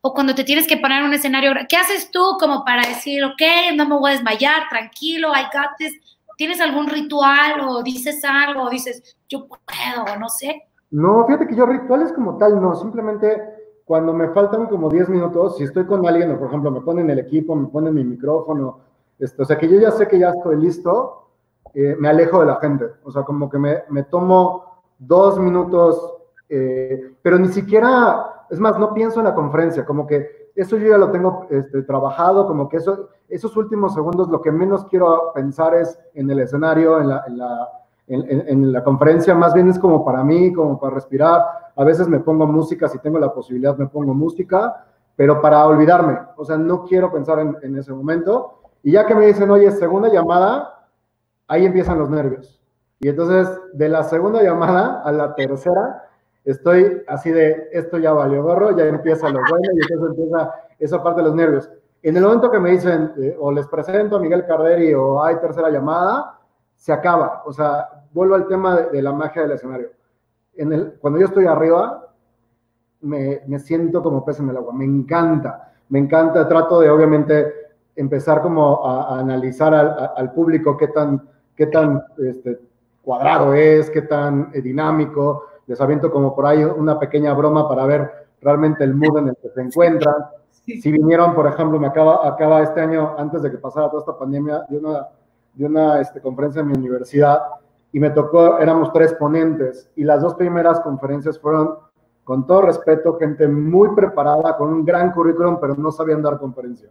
[0.00, 3.24] o cuando te tienes que parar en un escenario, ¿qué haces tú como para decir,
[3.24, 3.42] ok,
[3.74, 5.92] no me voy a desmayar, tranquilo, I got this?
[6.36, 10.68] ¿Tienes algún ritual o dices algo o dices, yo puedo, o no sé?
[10.90, 13.57] No, fíjate que yo rituales como tal no, simplemente
[13.88, 17.08] cuando me faltan como 10 minutos, si estoy con alguien, o por ejemplo me ponen
[17.08, 18.80] el equipo, me ponen mi micrófono,
[19.18, 21.30] esto, o sea que yo ya sé que ya estoy listo,
[21.72, 26.16] eh, me alejo de la gente, o sea, como que me, me tomo dos minutos,
[26.50, 30.88] eh, pero ni siquiera, es más, no pienso en la conferencia, como que eso yo
[30.88, 35.32] ya lo tengo este, trabajado, como que eso, esos últimos segundos lo que menos quiero
[35.34, 37.68] pensar es en el escenario, en la, en la,
[38.08, 41.42] en, la conferencia, más bien es como para mí, como para respirar.
[41.78, 46.18] A veces me pongo música, si tengo la posibilidad me pongo música, pero para olvidarme,
[46.36, 48.60] o sea, no quiero pensar en, ese momento.
[48.82, 50.88] Y ya que me dicen, oye, segunda llamada,
[51.46, 52.60] ahí empiezan los nervios.
[52.98, 56.04] Y entonces, de la segunda llamada a la tercera,
[56.44, 61.00] estoy así de, esto ya valió gorro, ya empieza lo bueno y entonces empieza esa
[61.00, 61.70] parte de los nervios.
[62.02, 65.36] En el momento que me dicen, eh, o les presento a Miguel Carderi o hay
[65.36, 66.38] tercera llamada,
[66.74, 67.42] se acaba.
[67.44, 69.90] O sea, vuelvo al tema de, la magia del escenario.
[70.58, 72.04] En el, cuando yo estoy arriba,
[73.00, 74.72] me, me, siento como pez en el agua.
[74.72, 76.48] Me encanta, me encanta.
[76.48, 77.54] Trato de, obviamente,
[77.94, 81.22] empezar como a, analizar al, al, público qué tan,
[81.54, 82.58] qué tan este,
[83.02, 85.44] cuadrado es, qué tan eh, dinámico.
[85.68, 89.36] Les aviento como por ahí una pequeña broma para ver realmente el mood en el
[89.36, 90.14] que se encuentran.
[90.50, 94.18] Si vinieron, por ejemplo, me acaba, acaba este año, antes de que pasara toda esta
[94.18, 95.08] pandemia, de una,
[95.54, 97.38] de una este, conferencia en mi universidad
[97.92, 101.76] y me tocó, éramos tres ponentes y las dos primeras conferencias fueron,
[102.24, 106.90] con todo respeto, gente muy preparada, con un gran currículum, pero no sabían dar conferencia.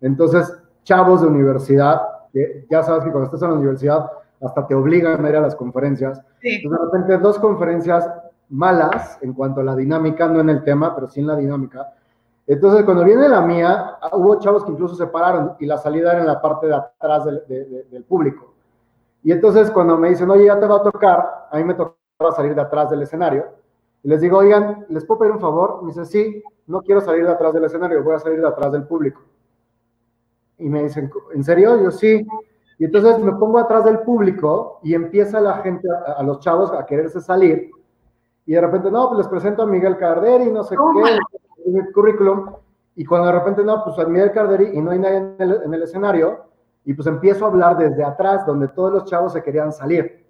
[0.00, 2.00] Entonces, chavos de universidad,
[2.32, 5.40] que ya sabes que cuando estás en la universidad hasta te obligan a ir a
[5.40, 6.22] las conferencias.
[6.40, 8.08] Entonces, de repente, dos conferencias
[8.48, 11.92] malas en cuanto a la dinámica, no en el tema, pero sí en la dinámica.
[12.46, 16.20] Entonces, cuando viene la mía, hubo chavos que incluso se pararon y la salida era
[16.20, 17.42] en la parte de atrás del,
[17.90, 18.54] del público.
[19.28, 22.32] Y entonces cuando me dicen, oye, ya te va a tocar, a mí me tocaba
[22.34, 23.44] salir de atrás del escenario.
[24.02, 25.82] Y les digo, oigan, ¿les puedo pedir un favor?
[25.82, 28.72] Me dicen, sí, no quiero salir de atrás del escenario, voy a salir de atrás
[28.72, 29.20] del público.
[30.56, 31.78] Y me dicen, ¿en serio?
[31.78, 32.26] Yo sí.
[32.78, 36.86] Y entonces me pongo atrás del público y empieza la gente, a, los chavos, a
[36.86, 37.70] quererse salir.
[38.46, 41.18] Y de repente, no, pues les presento a Miguel Carderi, no sé qué,
[41.66, 42.54] el currículum.
[42.96, 45.82] Y cuando de repente, no, pues a Miguel Carderi y no hay nadie en el
[45.82, 46.47] escenario,
[46.88, 50.24] y pues empiezo a hablar desde atrás, donde todos los chavos se querían salir.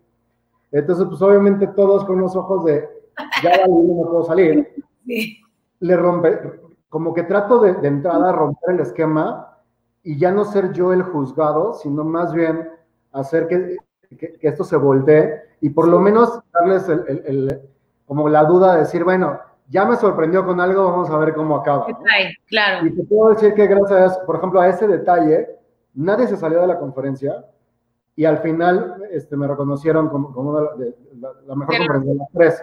[0.72, 2.84] Entonces, pues obviamente todos con los ojos de,
[3.44, 4.68] ya no puedo salir.
[5.78, 6.36] Le rompe,
[6.88, 9.56] como que trato de, de entrada romper el esquema
[10.02, 12.68] y ya no ser yo el juzgado, sino más bien
[13.12, 13.76] hacer que,
[14.18, 17.62] que, esto se voltee y por lo menos darles el, el,
[18.04, 21.54] como la duda de decir, bueno, ya me sorprendió con algo, vamos a ver cómo
[21.54, 21.86] acaba.
[22.48, 22.84] Claro.
[22.84, 25.57] Y te puedo decir que gracias, por ejemplo, a ese detalle,
[25.98, 27.44] nadie se salió de la conferencia
[28.14, 32.62] y al final este, me reconocieron como, como de, la, mejor conferencia de las tres.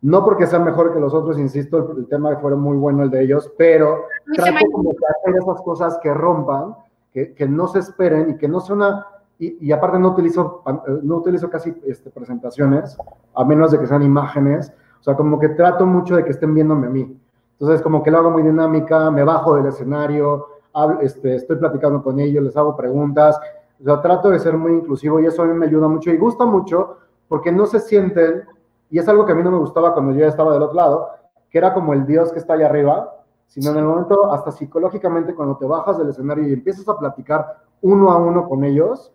[0.00, 3.22] No porque sea mejor que los otros, insisto, el, tema fue muy bueno el de
[3.22, 6.76] ellos, pero trato como de hacer esas cosas que rompan,
[7.12, 9.06] que, que, no se esperen y que no sea una...
[9.40, 10.62] Y, y aparte no utilizo,
[11.02, 12.96] no utilizo casi este, presentaciones,
[13.34, 14.72] a menos de que sean imágenes.
[15.00, 17.16] O sea, como que trato mucho de que estén viéndome a mí.
[17.52, 20.57] Entonces, como que lo hago muy dinámica, me bajo del escenario,
[21.00, 23.38] este, estoy platicando con ellos, les hago preguntas,
[23.80, 26.16] o sea, trato de ser muy inclusivo y eso a mí me ayuda mucho y
[26.16, 28.44] gusta mucho porque no se sienten,
[28.90, 31.10] y es algo que a mí no me gustaba cuando yo estaba del otro lado,
[31.50, 33.14] que era como el Dios que está allá arriba,
[33.46, 37.58] sino en el momento, hasta psicológicamente, cuando te bajas del escenario y empiezas a platicar
[37.82, 39.12] uno a uno con ellos,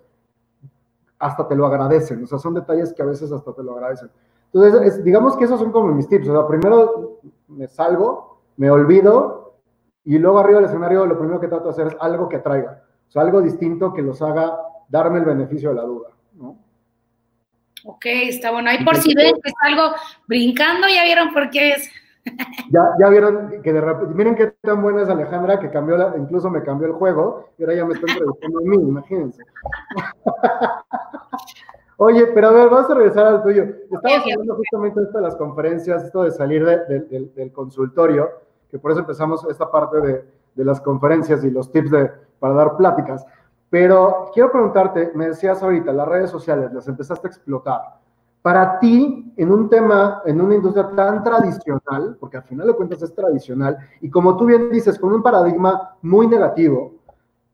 [1.20, 4.10] hasta te lo agradecen, o sea, son detalles que a veces hasta te lo agradecen.
[4.54, 9.43] Entonces, digamos que esos son como mis tips, o sea, primero me salgo, me olvido
[10.06, 12.84] y luego arriba del escenario lo primero que trato de hacer es algo que atraiga,
[13.08, 14.58] o sea, algo distinto que los haga
[14.90, 16.58] darme el beneficio de la duda, ¿no?
[17.86, 18.70] Ok, está bueno.
[18.70, 19.94] Ahí por si ven que es algo
[20.28, 21.90] brincando, ya vieron por qué es.
[22.72, 26.16] Ya, ya vieron que de repente, miren qué tan buena es Alejandra, que cambió la,
[26.18, 29.44] incluso me cambió el juego, y ahora ya me está entrevistando a mí, imagínense.
[31.98, 33.64] Oye, pero a ver, vamos a regresar al tuyo.
[33.64, 38.30] Estaba hablando justamente esto de las conferencias, esto de salir del consultorio
[38.74, 42.56] que por eso empezamos esta parte de, de las conferencias y los tips de, para
[42.56, 43.24] dar pláticas.
[43.70, 47.82] Pero quiero preguntarte, me decías ahorita, las redes sociales las empezaste a explotar.
[48.42, 53.04] Para ti, en un tema, en una industria tan tradicional, porque al final de cuentas
[53.04, 56.96] es tradicional, y como tú bien dices, con un paradigma muy negativo,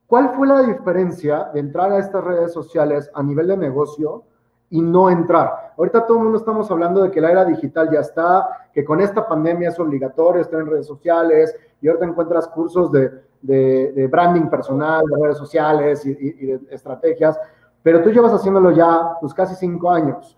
[0.07, 4.23] ¿cuál fue la diferencia de entrar a estas redes sociales a nivel de negocio
[4.69, 5.68] y no entrar.
[5.79, 8.99] Ahorita todo el mundo estamos hablando de que la era digital ya está, que con
[8.99, 13.09] esta pandemia es obligatorio estar en redes sociales y ahorita encuentras cursos de,
[13.41, 17.39] de, branding personal, de redes sociales y, y, de estrategias,
[17.81, 20.37] pero tú llevas haciéndolo ya pues casi cinco años.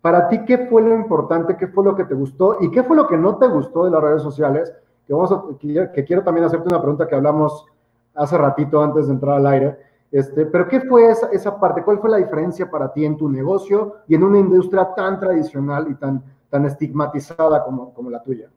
[0.00, 1.56] Para ti, ¿qué fue lo importante?
[1.56, 2.58] ¿Qué fue lo que te gustó?
[2.60, 4.72] ¿Y qué fue lo que no te gustó de las redes sociales?
[5.04, 7.66] Que, vamos que, quiero también hacerte una pregunta que hablamos
[8.14, 9.78] hace ratito antes de entrar al aire.
[10.12, 11.82] Este, pero ¿qué fue esa, parte?
[11.82, 15.88] ¿Cuál fue la diferencia para ti en tu negocio y en una industria tan tradicional
[15.90, 18.48] y tan, tan estigmatizada como, como la tuya?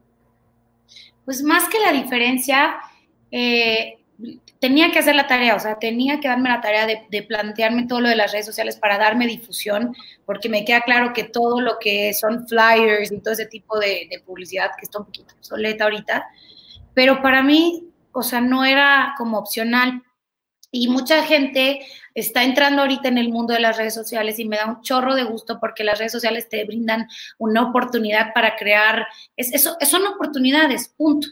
[1.26, 2.76] Pues más que la diferencia,
[3.32, 4.00] eh,
[4.60, 8.02] tenía que hacer la tarea, o sea, tenía que darme la tarea de, plantearme todo
[8.02, 9.95] lo de las redes sociales para darme difusión,
[10.26, 14.10] porque me queda claro que todo lo que son flyers y todo ese tipo de,
[14.26, 16.28] publicidad, que está un poquito obsoleta ahorita,
[16.93, 20.04] pero para mí, o sea, no era como opcional.
[20.72, 24.57] Y mucha gente está entrando ahorita en el mundo de las redes sociales y me
[24.57, 27.07] da un chorro de gusto porque las redes sociales te brindan
[27.38, 31.28] una oportunidad para crear, es, eso, son oportunidades, punto.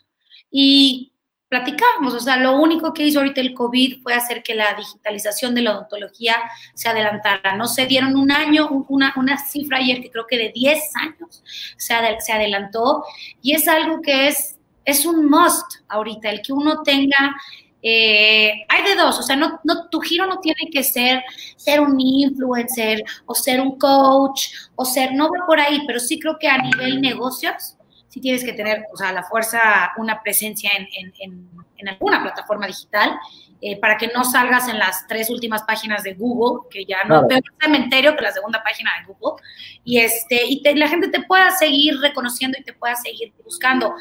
[0.49, 1.13] Y
[1.49, 5.55] platicábamos, o sea, lo único que hizo ahorita el COVID fue hacer que la digitalización
[5.55, 6.35] de la odontología
[6.73, 7.55] se adelantara.
[7.55, 11.43] No se dieron un año, una, una cifra ayer que creo que de 10 años
[11.77, 13.05] se, se adelantó
[13.41, 17.35] y es algo que es, es un must ahorita, el que uno tenga
[17.81, 21.23] eh, hay de dos, o sea, no, no, tu giro no tiene que ser
[21.55, 26.19] ser un influencer o ser un coach o ser, no va por ahí, pero sí
[26.19, 27.75] creo que a nivel negocios
[28.07, 30.87] sí tienes que tener, o sea, la fuerza, una presencia en,
[31.19, 33.19] en, en, alguna plataforma digital,
[33.61, 37.27] eh, para que no salgas en las tres últimas páginas de Google, que ya no,
[37.27, 39.43] peor cementerio que la segunda página de Google,
[39.83, 43.93] y, este, y la gente te pueda seguir reconociendo y te pueda seguir buscando.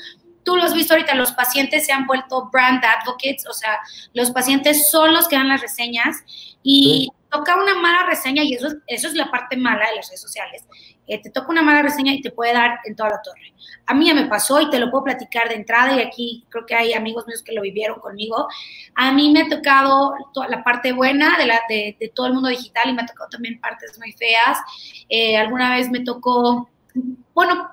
[0.46, 3.80] Tú lo has visto ahorita, los pacientes se han vuelto brand advocates, o sea,
[4.14, 6.22] los pacientes son los que dan las reseñas
[6.62, 10.22] y toca una mala reseña y eso, eso es la parte mala de las redes
[10.22, 10.64] sociales.
[11.08, 13.52] Eh, te toca una mala reseña y te puede dar en toda la torre.
[13.86, 16.64] A mí ya me pasó y te lo puedo platicar de entrada y aquí creo
[16.64, 18.46] que hay amigos míos que lo vivieron conmigo.
[18.94, 22.48] A mí me ha tocado toda la parte buena de, la, de, todo el mundo
[22.48, 24.58] digital y me ha tocado también partes muy feas.
[25.08, 26.68] Eh, alguna vez me tocó,
[27.34, 27.68] bueno,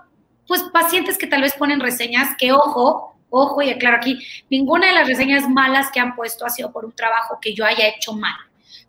[0.48, 4.20] pues pacientes que tal vez ponen reseñas que, ojo, ojo, y aclaro aquí,
[4.50, 7.66] ninguna de las reseñas malas que han puesto ha sido por un trabajo que yo
[7.66, 8.36] haya hecho mal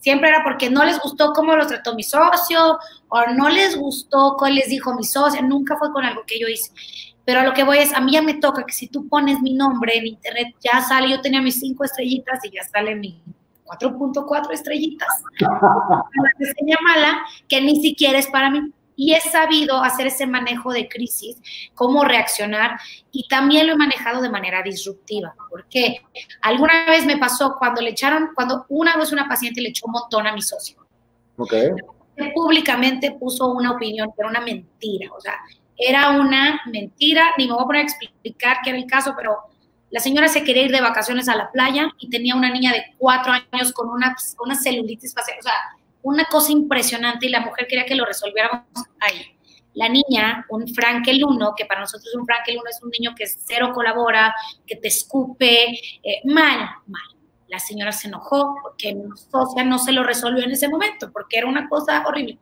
[0.05, 2.79] Siempre era porque no les gustó cómo los trató mi socio
[3.09, 5.41] o no les gustó cómo les dijo mi socio.
[5.41, 6.71] Nunca fue con algo que yo hice.
[7.25, 9.55] Pero lo que voy es, a mí ya me toca que si tú pones mi
[9.55, 13.19] nombre en internet, ya sale, yo tenía mis cinco estrellitas y ya sale mi
[13.65, 15.09] 4.4 estrellitas.
[15.41, 18.61] Una reseña mala que ni siquiera es para mí
[18.97, 21.37] y he sabido hacer ese manejo de crisis,
[21.75, 22.79] cómo reaccionar
[23.11, 25.35] y también lo he manejado de manera disruptiva.
[25.51, 26.03] Porque
[26.43, 29.93] alguna vez me pasó cuando le echaron, cuando una vez una paciente le echó un
[29.93, 30.77] montón a mi socio.
[31.37, 31.55] Ok.
[32.35, 35.11] Públicamente puso una opinión, pero una mentira.
[35.13, 35.35] O sea,
[35.77, 39.39] era una mentira, ni me voy a poner a explicar qué era el caso, pero
[39.91, 42.85] la señora se quería ir de vacaciones a la playa y tenía una niña de
[42.99, 45.39] cuatro años con una, una celulitis facial.
[45.39, 45.55] O sea,
[46.05, 48.63] una cosa impresionante y la mujer quería que lo resolviéramos
[49.01, 49.37] ahí.
[49.73, 53.27] La niña, un Frankel 1, que para nosotros un Frankel 1 es un niño que
[53.27, 54.35] cero colabora,
[54.67, 57.03] que te escupe, eh, mal, mal.
[57.49, 61.39] La señora se enojó porque mi socia no se lo resolvió en ese momento, porque
[61.39, 62.39] era una cosa horrible.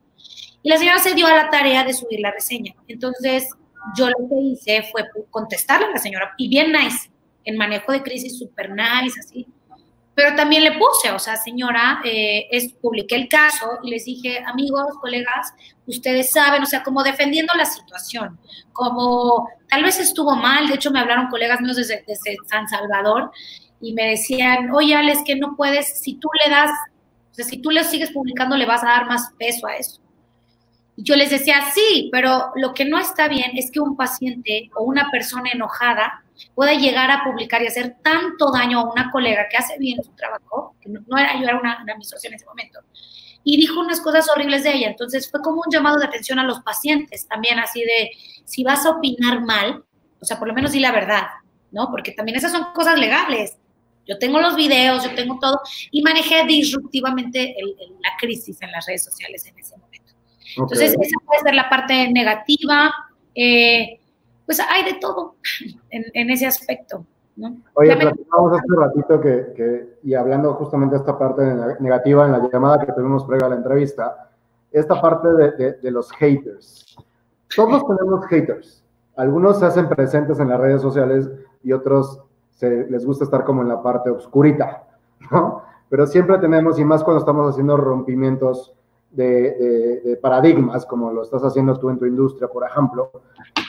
[0.62, 2.74] Y la señora se dio a la tarea de subir la reseña.
[2.88, 3.48] Entonces,
[3.96, 7.10] yo lo que hice fue contestarle a la señora, y bien nice,
[7.44, 9.46] en manejo de crisis, super nice, así
[10.14, 14.44] pero también le puse, o sea, señora, eh, es, publiqué el caso y les dije,
[14.46, 15.54] amigos, colegas,
[15.86, 18.38] ustedes saben, o sea, como defendiendo la situación,
[18.72, 22.04] como tal vez estuvo mal, de hecho me hablaron colegas míos desde,
[22.46, 23.30] San Salvador
[23.80, 26.70] y me decían, oye, Alex, que no puedes, si tú le das,
[27.30, 30.02] o sea, si tú le sigues publicando, le vas a dar más peso a eso.
[30.94, 34.70] Y yo les decía, sí, pero lo que no está bien es que un paciente
[34.76, 36.21] o una persona enojada
[36.54, 40.12] pueda llegar a publicar y hacer tanto daño a una colega que hace bien su
[40.12, 42.80] trabajo, que no, era yo, era una, una mi en ese momento,
[43.44, 44.88] y dijo unas cosas horribles de ella.
[44.88, 48.10] Entonces fue como un llamado de atención a los pacientes también, así de,
[48.44, 49.84] si vas a opinar mal,
[50.20, 51.26] o sea, por lo menos di la verdad,
[51.70, 51.90] ¿no?
[51.90, 53.56] Porque también esas son cosas legales.
[54.06, 55.60] Yo tengo los videos, yo tengo todo,
[55.90, 57.54] y manejé disruptivamente
[58.00, 60.12] la crisis en las redes sociales en ese momento.
[60.56, 62.92] Entonces, esa puede ser la parte negativa.
[63.34, 64.00] Eh,
[64.56, 65.36] pues hay de todo
[65.88, 67.06] en, ese aspecto.
[67.36, 67.56] ¿no?
[67.74, 71.42] Oye, platicamos hace ratito que, y hablando justamente de esta parte
[71.80, 74.30] negativa en la llamada que tuvimos previa a la entrevista,
[74.70, 76.96] esta parte de, de, los haters.
[77.54, 78.84] Todos tenemos haters.
[79.16, 81.30] Algunos se hacen presentes en las redes sociales
[81.62, 84.84] y otros se, les gusta estar como en la parte oscurita,
[85.30, 85.62] ¿no?
[85.88, 88.74] Pero siempre tenemos, y más cuando estamos haciendo rompimientos
[89.12, 93.10] de, paradigmas, como lo estás haciendo tú en tu industria, por ejemplo.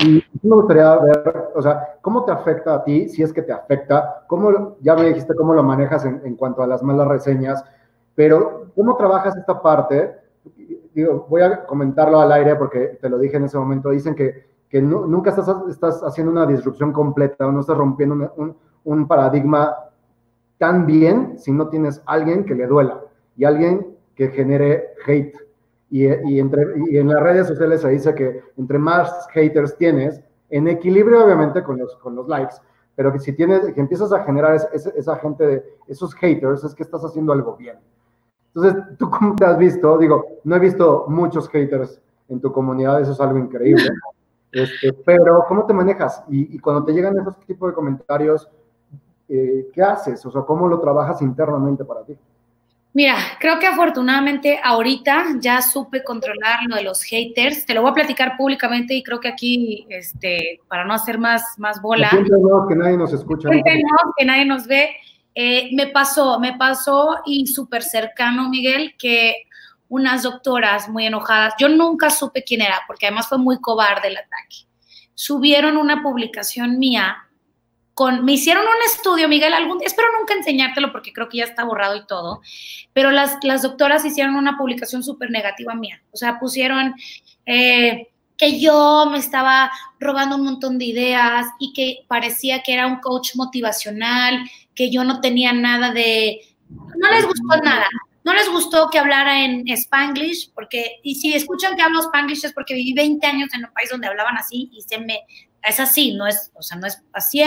[0.04, 3.52] Y me gustaría ver, o sea, ¿cómo te afecta a ti, si es que te
[3.52, 4.24] afecta?
[4.28, 7.64] ¿Cómo, ya me dijiste cómo lo manejas en, en cuanto a las malas reseñas,
[8.16, 10.16] pero ¿cómo trabajas esta parte?
[10.94, 13.90] Digo, voy a comentarlo al aire porque te lo dije en ese momento.
[13.90, 18.56] Dicen que, que nunca estás, estás haciendo una disrupción completa o no estás rompiendo un,
[18.84, 19.76] un paradigma
[20.58, 23.02] tan bien si no tienes alguien que le duela
[23.36, 25.38] y alguien que genere hate.
[25.90, 30.22] Y, y, entre, y en las redes sociales se dice que entre más haters tienes,
[30.50, 32.56] en equilibrio obviamente con los, con los likes,
[32.96, 36.84] pero que si tienes, que empiezas a generar esa gente de esos haters, es que
[36.84, 37.78] estás haciendo algo bien.
[38.54, 39.98] Entonces, ¿tú cómo te has visto?
[39.98, 42.00] Digo, no he visto muchos haters
[42.30, 43.84] en tu comunidad, eso es algo increíble.
[44.56, 46.24] Este, pero, ¿cómo te manejas?
[46.30, 48.48] Y, y, cuando te llegan esos tipos de comentarios,
[49.28, 50.24] eh, ¿qué haces?
[50.28, 52.16] O sea, ¿cómo lo trabajas internamente para ti?
[52.96, 57.66] Mira, creo que afortunadamente ahorita ya supe controlar lo de los haters.
[57.66, 61.58] Te lo voy a platicar públicamente y creo que aquí, este, para no hacer más,
[61.58, 62.12] más bola.
[62.12, 63.50] No, que nadie nos escucha.
[63.50, 63.62] No,
[64.16, 64.96] que nadie nos ve.
[65.34, 69.48] Eh, me pasó, me pasó y súper cercano, Miguel, que
[69.90, 74.18] unas doctoras muy enojadas, yo nunca supe quién era, porque además fue muy cobarde el
[74.18, 74.68] ataque,
[75.14, 77.16] subieron una publicación mía
[77.94, 81.64] con, me hicieron un estudio, Miguel, algún, espero nunca enseñártelo porque creo que ya está
[81.64, 82.42] borrado y todo,
[82.92, 86.96] pero las, las doctoras hicieron una publicación súper negativa mía, o sea, pusieron
[87.46, 92.88] eh, que yo me estaba robando un montón de ideas y que parecía que era
[92.88, 97.88] un coach motivacional, que yo no tenía nada de, no les gustó nada,
[98.24, 102.54] no les gustó que hablara en spanglish, porque, y si escuchan que hablo spanglish es
[102.54, 105.20] porque viví 20 años en un país donde hablaban así y se me,
[105.64, 107.42] es así, no es, o sea, no es así.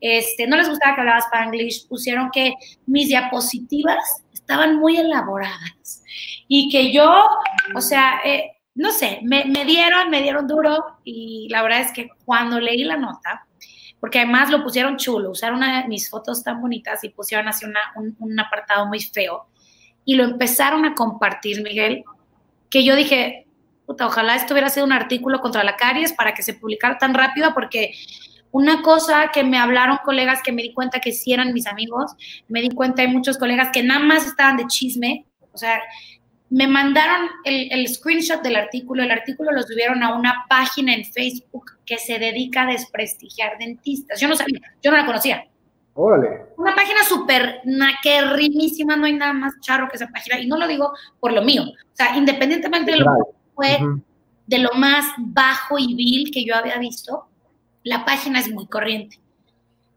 [0.00, 2.54] Este, no les gustaba que hablaba Spanglish, pusieron que
[2.86, 6.02] mis diapositivas estaban muy elaboradas
[6.48, 7.28] y que yo,
[7.74, 11.92] o sea, eh, no sé, me, me, dieron, me dieron duro y la verdad es
[11.92, 13.46] que cuando leí la nota,
[14.00, 17.66] porque además lo pusieron chulo, usaron una de mis fotos tan bonitas y pusieron así
[17.66, 19.46] un, un apartado muy feo
[20.04, 22.04] y lo empezaron a compartir, Miguel,
[22.70, 23.46] que yo dije,
[24.00, 27.52] ojalá esto hubiera sido un artículo contra la caries para que se publicara tan rápido,
[27.54, 27.92] porque
[28.52, 32.12] una cosa que me hablaron colegas que me di cuenta que sí eran mis amigos,
[32.48, 35.80] me di cuenta hay muchos colegas que nada más estaban de chisme, o sea,
[36.50, 41.72] me mandaron el, screenshot del artículo, el artículo lo subieron a una página en Facebook
[41.86, 44.20] que se dedica a desprestigiar dentistas.
[44.20, 45.46] Yo no sabía, yo no la conocía.
[45.94, 46.46] Órale.
[46.56, 50.66] Una página súper naquerrimísima, no hay nada más charro que esa página, y no lo
[50.66, 53.78] digo por lo mío, o sea, independientemente de lo fue
[54.46, 57.26] de lo más bajo y vil que yo había visto.
[57.84, 59.18] La página es muy corriente.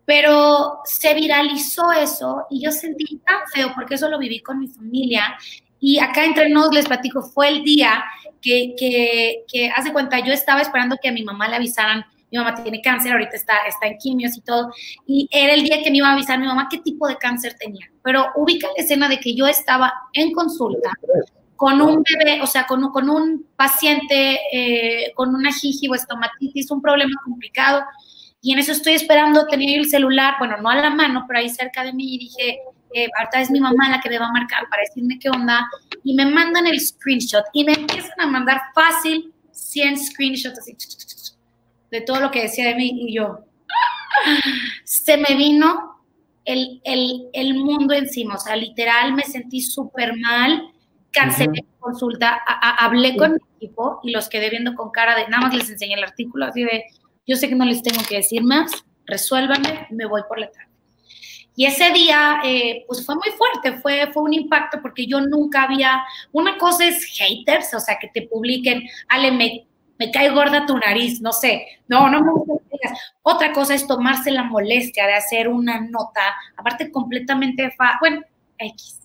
[0.06, 4.68] Pero se viralizó eso y yo sentí tan feo porque eso lo viví con mi
[4.68, 5.38] familia.
[5.80, 8.04] Y acá entre nos les platico, fue el día
[8.42, 12.40] que, que, que hace cuenta, yo estaba esperando que a mi mamá le avisaran mi
[12.40, 14.72] mamá tiene cáncer, ahorita está, está en quimios y todo,
[15.06, 17.56] y era el día que me iba a avisar mi mamá qué tipo de cáncer
[17.60, 17.88] tenía.
[18.04, 20.92] Pero ubica la escena de que yo estaba en consulta,
[21.56, 27.20] con un bebé, o sea, con, con un paciente eh, con una estomatitis, un problema
[27.24, 27.84] complicado.
[28.42, 31.50] Y en eso estoy esperando, tenía el celular, bueno, no a la mano, pero ahí
[31.50, 32.60] cerca de mí y dije,
[32.94, 35.68] eh, ahorita es mi mamá la que me va a marcar para decirme qué onda.
[36.04, 40.76] Y me mandan el screenshot y me empiezan a mandar fácil 100 screenshots así
[41.94, 43.46] de todo lo que decía de mí y yo.
[44.84, 46.02] Se me vino
[46.44, 50.73] el, el, el mundo encima, o sea, literal me sentí súper mal
[51.14, 52.42] cancelé uh consulta,
[52.80, 55.96] hablé con mi equipo y los quedé viendo con cara de, nada más les enseñé
[55.96, 56.86] el artículo, así de,
[57.28, 58.72] yo sé que no les tengo que decir más,
[59.06, 60.70] resuélvanme, me voy por la tarde.
[61.58, 65.64] Y ese día, eh, pues fue muy fuerte, fue, fue un impacto porque yo nunca
[65.64, 69.68] había, una cosa es haters, o sea, que te publiquen, Ale, me,
[70.00, 73.00] me cae gorda tu nariz, no sé, no, no me gusta que digas.
[73.24, 78.22] Otra cosa es tomarse la molestia de hacer una nota, aparte completamente, fa bueno,
[78.58, 79.03] X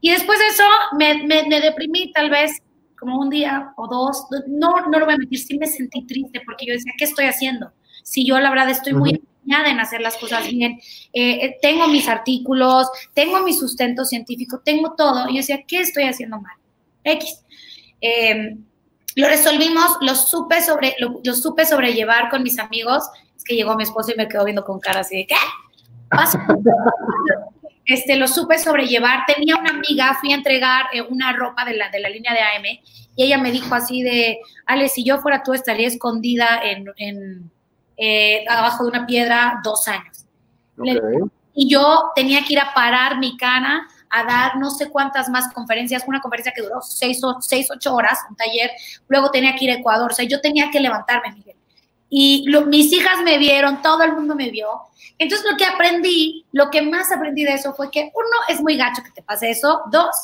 [0.00, 0.64] y después de eso
[0.96, 2.62] me, me, deprimí tal vez
[2.98, 4.26] como un día o dos.
[4.46, 7.26] No, no lo voy a mentir, sí me sentí triste porque yo decía, ¿qué estoy
[7.26, 7.72] haciendo?
[8.04, 10.80] Si yo la verdad estoy muy empeñada en hacer las cosas bien,
[11.12, 15.28] eh, eh, tengo mis artículos, tengo mi sustento científico, tengo todo.
[15.28, 16.56] Y yo decía, ¿qué estoy haciendo mal?
[17.04, 17.44] X.
[18.00, 18.64] Em,
[19.16, 23.02] lo resolvimos, lo supe, sobre, lo, lo, supe sobrellevar con mis amigos.
[23.36, 25.34] Es que llegó mi esposo y me quedó viendo con cara así de, ¿qué?
[27.88, 29.24] este, lo supe sobrellevar.
[29.26, 32.40] Tenía una amiga, fui a entregar eh, una ropa de la, de la línea de
[32.40, 32.80] AM
[33.16, 37.50] y ella me dijo así de, Ale, si yo fuera tú estaría escondida en, en
[37.96, 40.26] eh, abajo de una piedra dos años.
[41.54, 45.52] y yo tenía que ir a parar mi cara a dar no sé cuántas más
[45.52, 48.70] conferencias, una conferencia que duró seis o seis, ocho horas, un taller,
[49.08, 51.56] luego tenía que ir a Ecuador, o sea, yo tenía que levantarme, Miguel.
[52.10, 54.68] Y mis hijas me vieron, todo el mundo me vio.
[55.18, 58.76] Entonces lo que aprendí, lo que más aprendí de eso fue que uno, es muy
[58.76, 59.82] gacho que te pase eso.
[59.90, 60.16] Dos,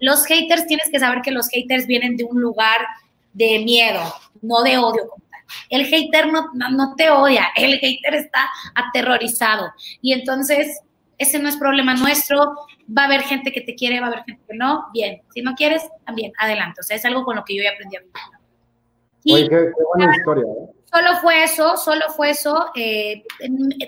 [0.00, 2.80] los haters, tienes que saber que los haters vienen de un lugar
[3.32, 4.00] de miedo,
[4.42, 5.02] no de odio
[5.68, 9.72] El hater no, no, te odia, el hater está aterrorizado.
[10.00, 10.80] Y entonces,
[11.18, 12.54] ese no es problema nuestro.
[12.96, 14.86] Va a haber gente que te quiere, va a haber gente que no.
[14.92, 16.80] Bien, si no quieres, también, adelante.
[16.80, 18.12] O sea, es algo con lo que yo ya aprendí a vivir.
[19.26, 20.44] Oye, qué, buena historia.
[20.44, 20.79] ¿eh?
[20.92, 22.66] Solo fue eso, solo fue eso.
[22.74, 23.22] Eh,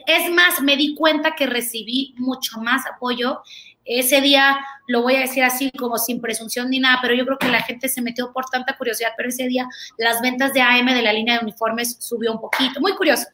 [0.06, 3.40] es más, me di cuenta que recibí mucho más apoyo.
[3.84, 7.38] Ese día, lo voy a decir así como sin presunción ni nada, pero yo creo
[7.38, 9.66] que la gente se metió por tanta curiosidad, pero ese día
[9.98, 12.80] las ventas de AM de la línea de uniformes subió un poquito.
[12.80, 13.26] Muy curioso.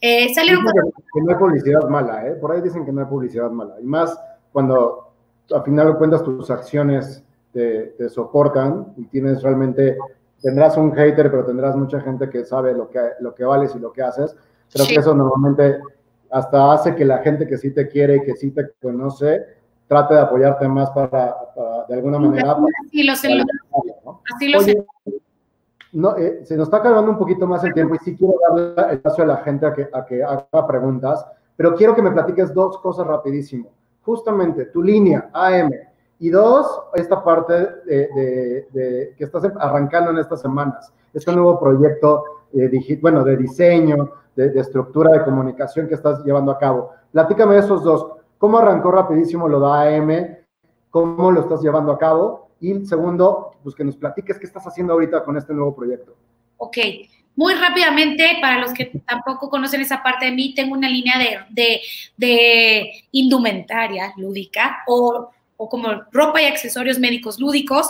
[0.00, 2.32] Eh, salieron que, no hay publicidad mala, ¿eh?
[2.32, 3.76] Por ahí dicen que no hay publicidad mala.
[3.80, 4.18] Y más
[4.50, 5.12] cuando
[5.52, 9.96] al final de cuentas tus acciones te, te soportan y tienes realmente
[10.42, 13.78] tendrás un hater, pero tendrás mucha gente que sabe lo que, lo que vales y
[13.78, 14.36] lo que haces.
[14.72, 15.78] Creo que eso normalmente
[16.30, 19.44] hasta hace que la gente que sí te quiere y que sí te conoce
[19.92, 21.36] trate de apoyarte más para,
[21.86, 22.56] de alguna manera.
[22.86, 23.42] Así lo sé.
[24.34, 24.84] Así lo sé.
[25.92, 28.94] No, eh, se nos está acabando un poquito más el tiempo y sí quiero darle
[28.94, 32.54] espacio a la gente a que, a que haga preguntas, pero quiero que me platiques
[32.54, 33.70] dos cosas rapidísimo.
[34.00, 35.70] Justamente, tu línea AM,
[36.22, 42.22] y dos, esta parte de, que estás arrancando en estas semanas, este nuevo proyecto,
[42.54, 46.90] eh, bueno, de diseño, de, estructura de comunicación que estás llevando a cabo.
[47.10, 48.06] Platícame de esos dos.
[48.38, 50.36] ¿Cómo arrancó rapidísimo lo de AM?
[50.90, 52.50] ¿Cómo lo estás llevando a cabo?
[52.60, 56.14] Y segundo, pues que nos platiques qué estás haciendo ahorita con este nuevo proyecto.
[56.58, 56.78] Ok,
[57.34, 61.38] muy rápidamente, para los que tampoco conocen esa parte de mí, tengo una línea de,
[61.50, 61.80] de,
[62.16, 65.30] de indumentaria lúdica o
[65.62, 67.88] o como ropa y accesorios médicos lúdicos,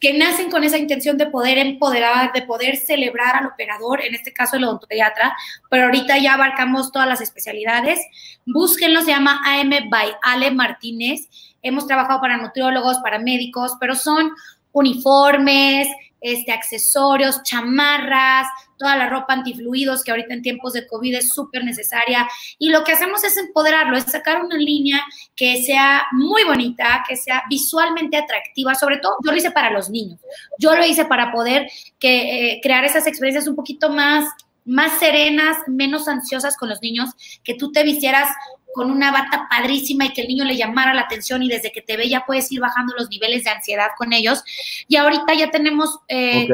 [0.00, 4.32] que nacen con esa intención de poder empoderar, de poder celebrar al operador, en este
[4.32, 5.32] caso el odontopediatra,
[5.70, 8.00] pero ahorita ya abarcamos todas las especialidades.
[8.44, 11.28] Búsquenlo, se llama AM by Ale Martínez.
[11.62, 14.32] Hemos trabajado para nutriólogos, para médicos, pero son
[14.72, 15.86] uniformes,
[16.20, 18.48] este, accesorios, chamarras,
[18.82, 22.28] toda la ropa antifluidos que ahorita en tiempos de COVID es súper necesaria.
[22.58, 25.00] Y lo que hacemos es empoderarlo, es sacar una línea
[25.36, 29.88] que sea muy bonita, que sea visualmente atractiva, sobre todo yo lo hice para los
[29.88, 30.18] niños,
[30.58, 31.70] yo lo hice para poder
[32.00, 34.28] que, eh, crear esas experiencias un poquito más
[34.64, 37.10] más serenas, menos ansiosas con los niños,
[37.42, 38.28] que tú te vistieras
[38.72, 41.82] con una bata padrísima y que el niño le llamara la atención y desde que
[41.82, 44.44] te ve ya puedes ir bajando los niveles de ansiedad con ellos.
[44.86, 46.46] Y ahorita ya tenemos eh,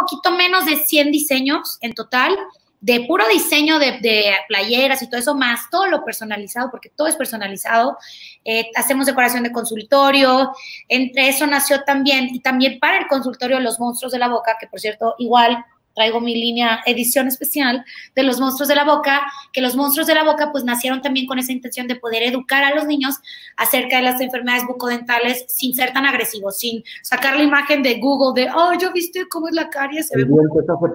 [0.00, 2.36] poquito menos de 100 diseños en total,
[2.80, 7.16] de puro diseño de, playeras y todo eso, más todo lo personalizado, porque todo es
[7.16, 7.98] personalizado.
[8.44, 10.52] Eh, hacemos decoración de consultorio,
[10.88, 14.66] entre eso nació también, y también para el consultorio Los Monstruos de la Boca, que
[14.66, 15.64] por cierto, igual
[15.94, 17.84] traigo mi línea edición especial
[18.14, 19.22] de los monstruos de la boca,
[19.52, 22.64] que los monstruos de la boca pues nacieron también con esa intención de poder educar
[22.64, 23.16] a los niños
[23.56, 28.40] acerca de las enfermedades bucodentales sin ser tan agresivos, sin sacar la imagen de Google
[28.40, 30.26] de, oh, yo viste cómo es la caries, se ve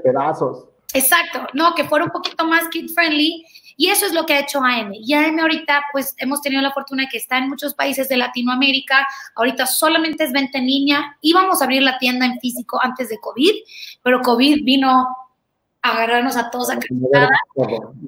[0.03, 0.65] pedazos.
[0.93, 3.45] Exacto, no, que fuera un poquito más kid friendly
[3.77, 4.93] y eso es lo que ha hecho AM.
[4.93, 8.17] Y AM ahorita, pues hemos tenido la fortuna de que está en muchos países de
[8.17, 9.05] Latinoamérica.
[9.35, 11.17] Ahorita solamente es venta en línea.
[11.21, 13.53] Íbamos a abrir la tienda en físico antes de COVID,
[14.01, 16.79] pero COVID vino a agarrarnos a todos a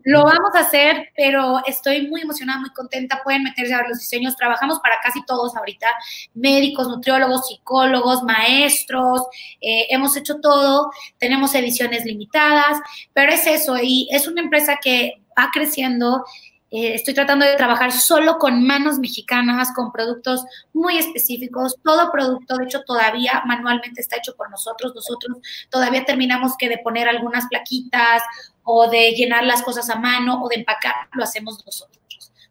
[0.04, 3.22] Lo vamos a hacer, pero estoy muy emocionada, muy contenta.
[3.24, 4.36] Pueden meterse a ver los diseños.
[4.36, 5.88] Trabajamos para casi todos ahorita,
[6.34, 9.22] médicos, nutriólogos, psicólogos, maestros.
[9.62, 10.92] Eh, hemos hecho todo.
[11.20, 12.80] Tenemos ediciones limitadas,
[13.14, 13.78] pero es eso.
[13.82, 16.26] Y es una empresa que va creciendo.
[16.70, 21.76] Eh, estoy tratando de trabajar solo con manos mexicanas, con productos muy específicos.
[21.84, 24.94] Todo producto, de hecho, todavía manualmente está hecho por nosotros.
[24.94, 25.38] Nosotros
[25.70, 28.22] todavía terminamos que de poner algunas plaquitas
[28.64, 31.98] o de llenar las cosas a mano o de empacar, lo hacemos nosotros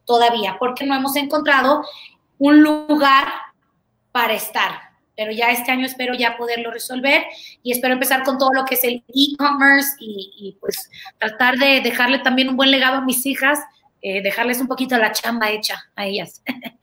[0.06, 1.84] todavía, porque no hemos encontrado
[2.38, 3.28] un lugar
[4.12, 4.85] para estar
[5.16, 7.22] pero ya este año espero ya poderlo resolver
[7.62, 12.18] y espero empezar con todo lo que es el e-commerce y, pues tratar de dejarle
[12.18, 13.58] también un buen legado a mis hijas,
[14.02, 16.42] eh, dejarles un poquito la chamba hecha a ellas.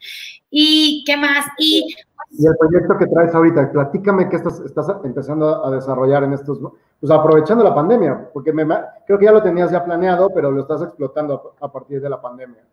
[0.50, 1.46] ¿Y qué más?
[1.58, 1.96] Y,
[2.40, 6.60] el proyecto que traes ahorita, platícame qué estás, estás empezando a desarrollar en estos,
[7.00, 8.66] pues aprovechando la pandemia, porque me,
[9.06, 12.20] creo que ya lo tenías ya planeado, pero lo estás explotando a partir de la
[12.20, 12.64] pandemia.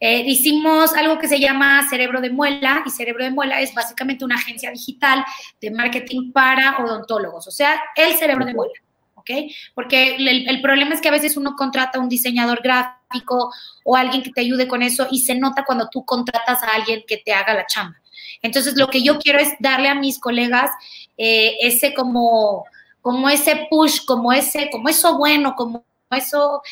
[0.00, 4.24] Eh, hicimos algo que se llama Cerebro de Muela y Cerebro de Muela es básicamente
[4.24, 5.24] una agencia digital
[5.60, 8.74] de marketing para odontólogos, o sea, el cerebro de muela.
[9.14, 9.30] ¿ok?
[9.74, 13.52] Porque el, el, problema es que a veces uno contrata a un diseñador gráfico
[13.84, 17.04] o alguien que te ayude con eso y se nota cuando tú contratas a alguien
[17.06, 17.96] que te haga la chamba.
[18.42, 20.70] Entonces, lo que yo quiero es darle a mis colegas
[21.16, 22.66] eh, ese como,
[23.00, 26.62] como ese push, como ese, como eso bueno, como eso,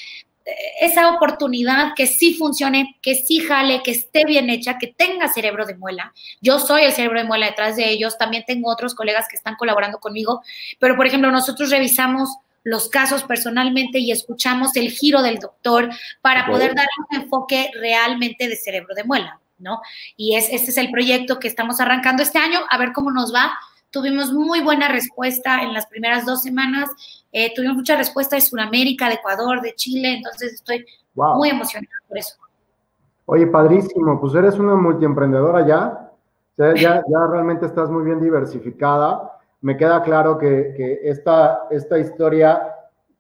[0.81, 5.67] esa oportunidad que sí funcione, que sí jale, que esté bien hecha, que tenga cerebro
[5.67, 6.13] de muela.
[6.41, 9.57] Yo soy el cerebro de muela detrás de ellos, también tengo otros colegas que están
[9.57, 10.43] colaborando conmigo,
[10.79, 12.29] pero por ejemplo, nosotros revisamos
[12.65, 15.91] los casos personalmente y escuchamos el giro del doctor
[16.21, 19.81] para poder dar un enfoque realmente de cerebro de muela, ¿no?
[20.17, 23.35] Y es, este es el proyecto que estamos arrancando este año, a ver cómo nos
[23.35, 23.53] va.
[23.91, 26.89] Tuvimos muy buena respuesta en las primeras dos semanas,
[27.33, 32.19] eh, tuvimos mucha respuesta de Sudamérica, de Ecuador, de Chile, entonces estoy muy emocionada por
[32.19, 32.37] eso.
[33.27, 36.11] Oye, padrísimo, pues eres una multiemprendedora ya,
[36.57, 42.75] ya, ya realmente estás muy bien diversificada me queda claro que, esta, esta historia,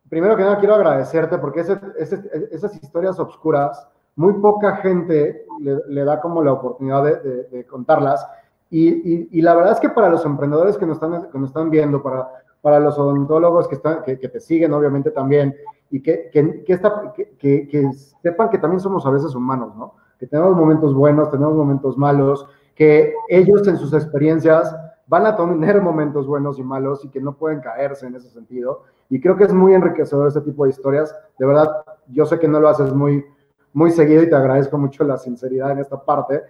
[0.09, 6.43] primero que nada quiero agradecerte porque esas historias obscuras, muy poca gente le, da como
[6.43, 8.27] la oportunidad de, contarlas.
[8.71, 12.03] Y, la verdad es que para los emprendedores que nos están, que nos están viendo,
[12.03, 15.55] para, para los odontólogos que, están, que, te siguen obviamente también,
[15.91, 17.91] y que, que, que,
[18.23, 19.95] sepan que también somos a veces humanos, ¿no?
[20.19, 24.75] Que tenemos momentos buenos, tenemos momentos malos, que ellos en sus experiencias
[25.07, 28.85] van a tener momentos buenos y malos y que no pueden caerse en ese sentido.
[29.11, 31.15] Y creo que es muy enriquecedor este tipo de historias.
[31.39, 31.69] De verdad,
[32.09, 33.27] yo sé que no lo haces muy,
[33.75, 36.43] muy seguido y te agradezco mucho la sinceridad en esta parte.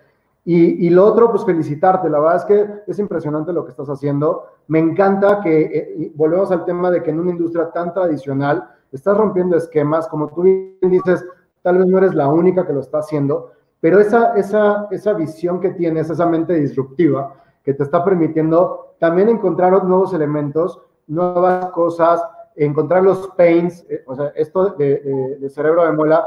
[0.45, 2.11] Y, y, lo otro, pues felicitarte.
[2.11, 4.47] La verdad es que es impresionante lo que estás haciendo.
[4.66, 9.16] Me encanta que, eh, volvemos al tema de que en una industria tan tradicional estás
[9.16, 11.24] rompiendo esquemas, como tú bien dices,
[11.62, 15.61] tal vez no eres la única que lo está haciendo, pero esa, esa, esa visión
[15.61, 17.34] que tienes, esa mente disruptiva,
[17.64, 22.22] que te está permitiendo también encontrar nuevos elementos, nuevas cosas,
[22.55, 26.24] encontrar los pains, eh, o sea, esto de, cerebro de muela,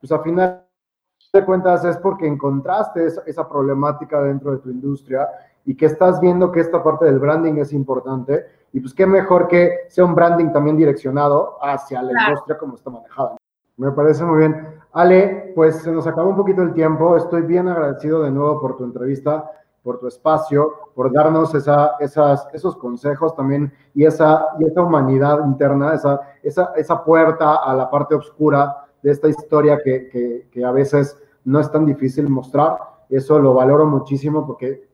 [0.00, 0.63] pues al final
[1.38, 5.28] de cuentas es porque encontraste esa, problemática dentro de tu industria
[5.64, 9.48] y que estás viendo que esta parte del branding es importante y pues qué mejor
[9.48, 13.36] que sea un branding también direccionado hacia la industria como está manejada.
[13.76, 14.68] Me parece muy bien.
[14.92, 17.16] Ale, pues se nos acabó un poquito el tiempo.
[17.16, 19.50] Estoy bien agradecido de nuevo por tu entrevista
[19.84, 25.44] por tu espacio, por darnos esa, esas, esos consejos también y esa, y esa humanidad
[25.44, 30.64] interna, esa, esa, esa puerta a la parte oscura de esta historia que, que, que,
[30.64, 32.78] a veces no es tan difícil mostrar.
[33.08, 34.88] Eso lo valoro muchísimo porque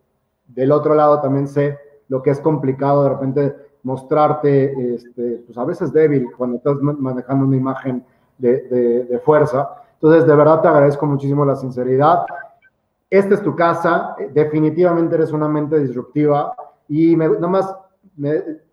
[0.46, 1.78] del otro lado también sé
[2.08, 7.46] lo que es complicado de repente mostrarte, este, pues a veces débil cuando estás manejando
[7.46, 8.04] una imagen
[8.36, 9.70] de, de, fuerza.
[9.94, 12.24] Entonces, de verdad te agradezco muchísimo la sinceridad
[13.10, 16.54] esta es tu casa, definitivamente eres una mente disruptiva
[16.86, 17.74] y me, nomás,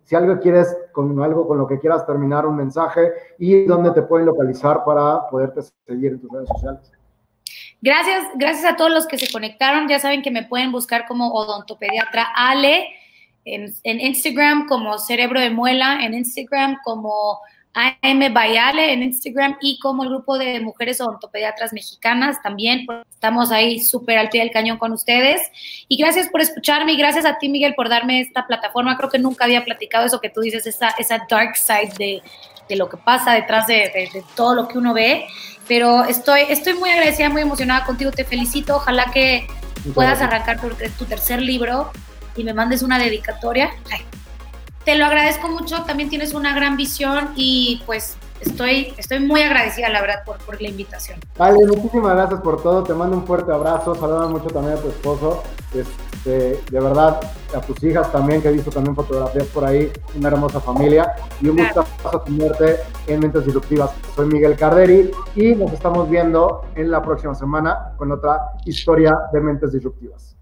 [0.03, 4.03] si algo quieres, con algo con lo que quieras terminar, un mensaje y dónde te
[4.03, 6.91] pueden localizar para poderte seguir en tus redes sociales.
[7.81, 9.87] Gracias, gracias a todos los que se conectaron.
[9.87, 12.87] Ya saben que me pueden buscar como odontopediatra Ale
[13.45, 17.39] en, en Instagram, como cerebro de muela, en Instagram como
[17.77, 22.87] AM Bayale en Instagram y como el grupo de mujeres odontopediatras mexicanas también.
[23.13, 25.39] Estamos ahí súper al pie del cañón con ustedes.
[25.87, 28.97] Y gracias por escucharme y gracias a ti, Miguel, por darme esta plataforma.
[28.97, 32.23] Creo que nunca había platicado eso que tú dices, esa, esa dark side de,
[32.67, 35.27] de lo que pasa detrás de, de, todo lo que uno ve.
[35.67, 38.09] Pero estoy, estoy muy agradecida, muy emocionada contigo.
[38.09, 38.77] Te felicito.
[38.77, 39.45] Ojalá que
[39.93, 41.91] puedas arrancar tu, tu tercer libro
[42.35, 43.69] y me mandes una dedicatoria.
[43.91, 44.01] Ay,
[44.87, 49.89] te lo agradezco mucho, también tienes una gran visión y pues estoy, estoy muy agradecida,
[49.89, 51.19] la verdad, por, por la invitación.
[51.37, 54.87] Vale, muchísimas gracias por todo, te mando un fuerte abrazo, saluda mucho también a tu
[54.87, 55.43] esposo,
[55.75, 57.19] este, de verdad,
[57.53, 61.11] a tus hijas también, que he visto también fotografías por ahí, una hermosa familia,
[61.41, 61.83] y un gusto
[62.23, 62.77] tenerte
[63.07, 63.91] en Mentes Disruptivas.
[64.15, 69.41] Soy Miguel Carderi y nos estamos viendo en la próxima semana con otra historia de
[69.41, 70.36] Mentes Disruptivas.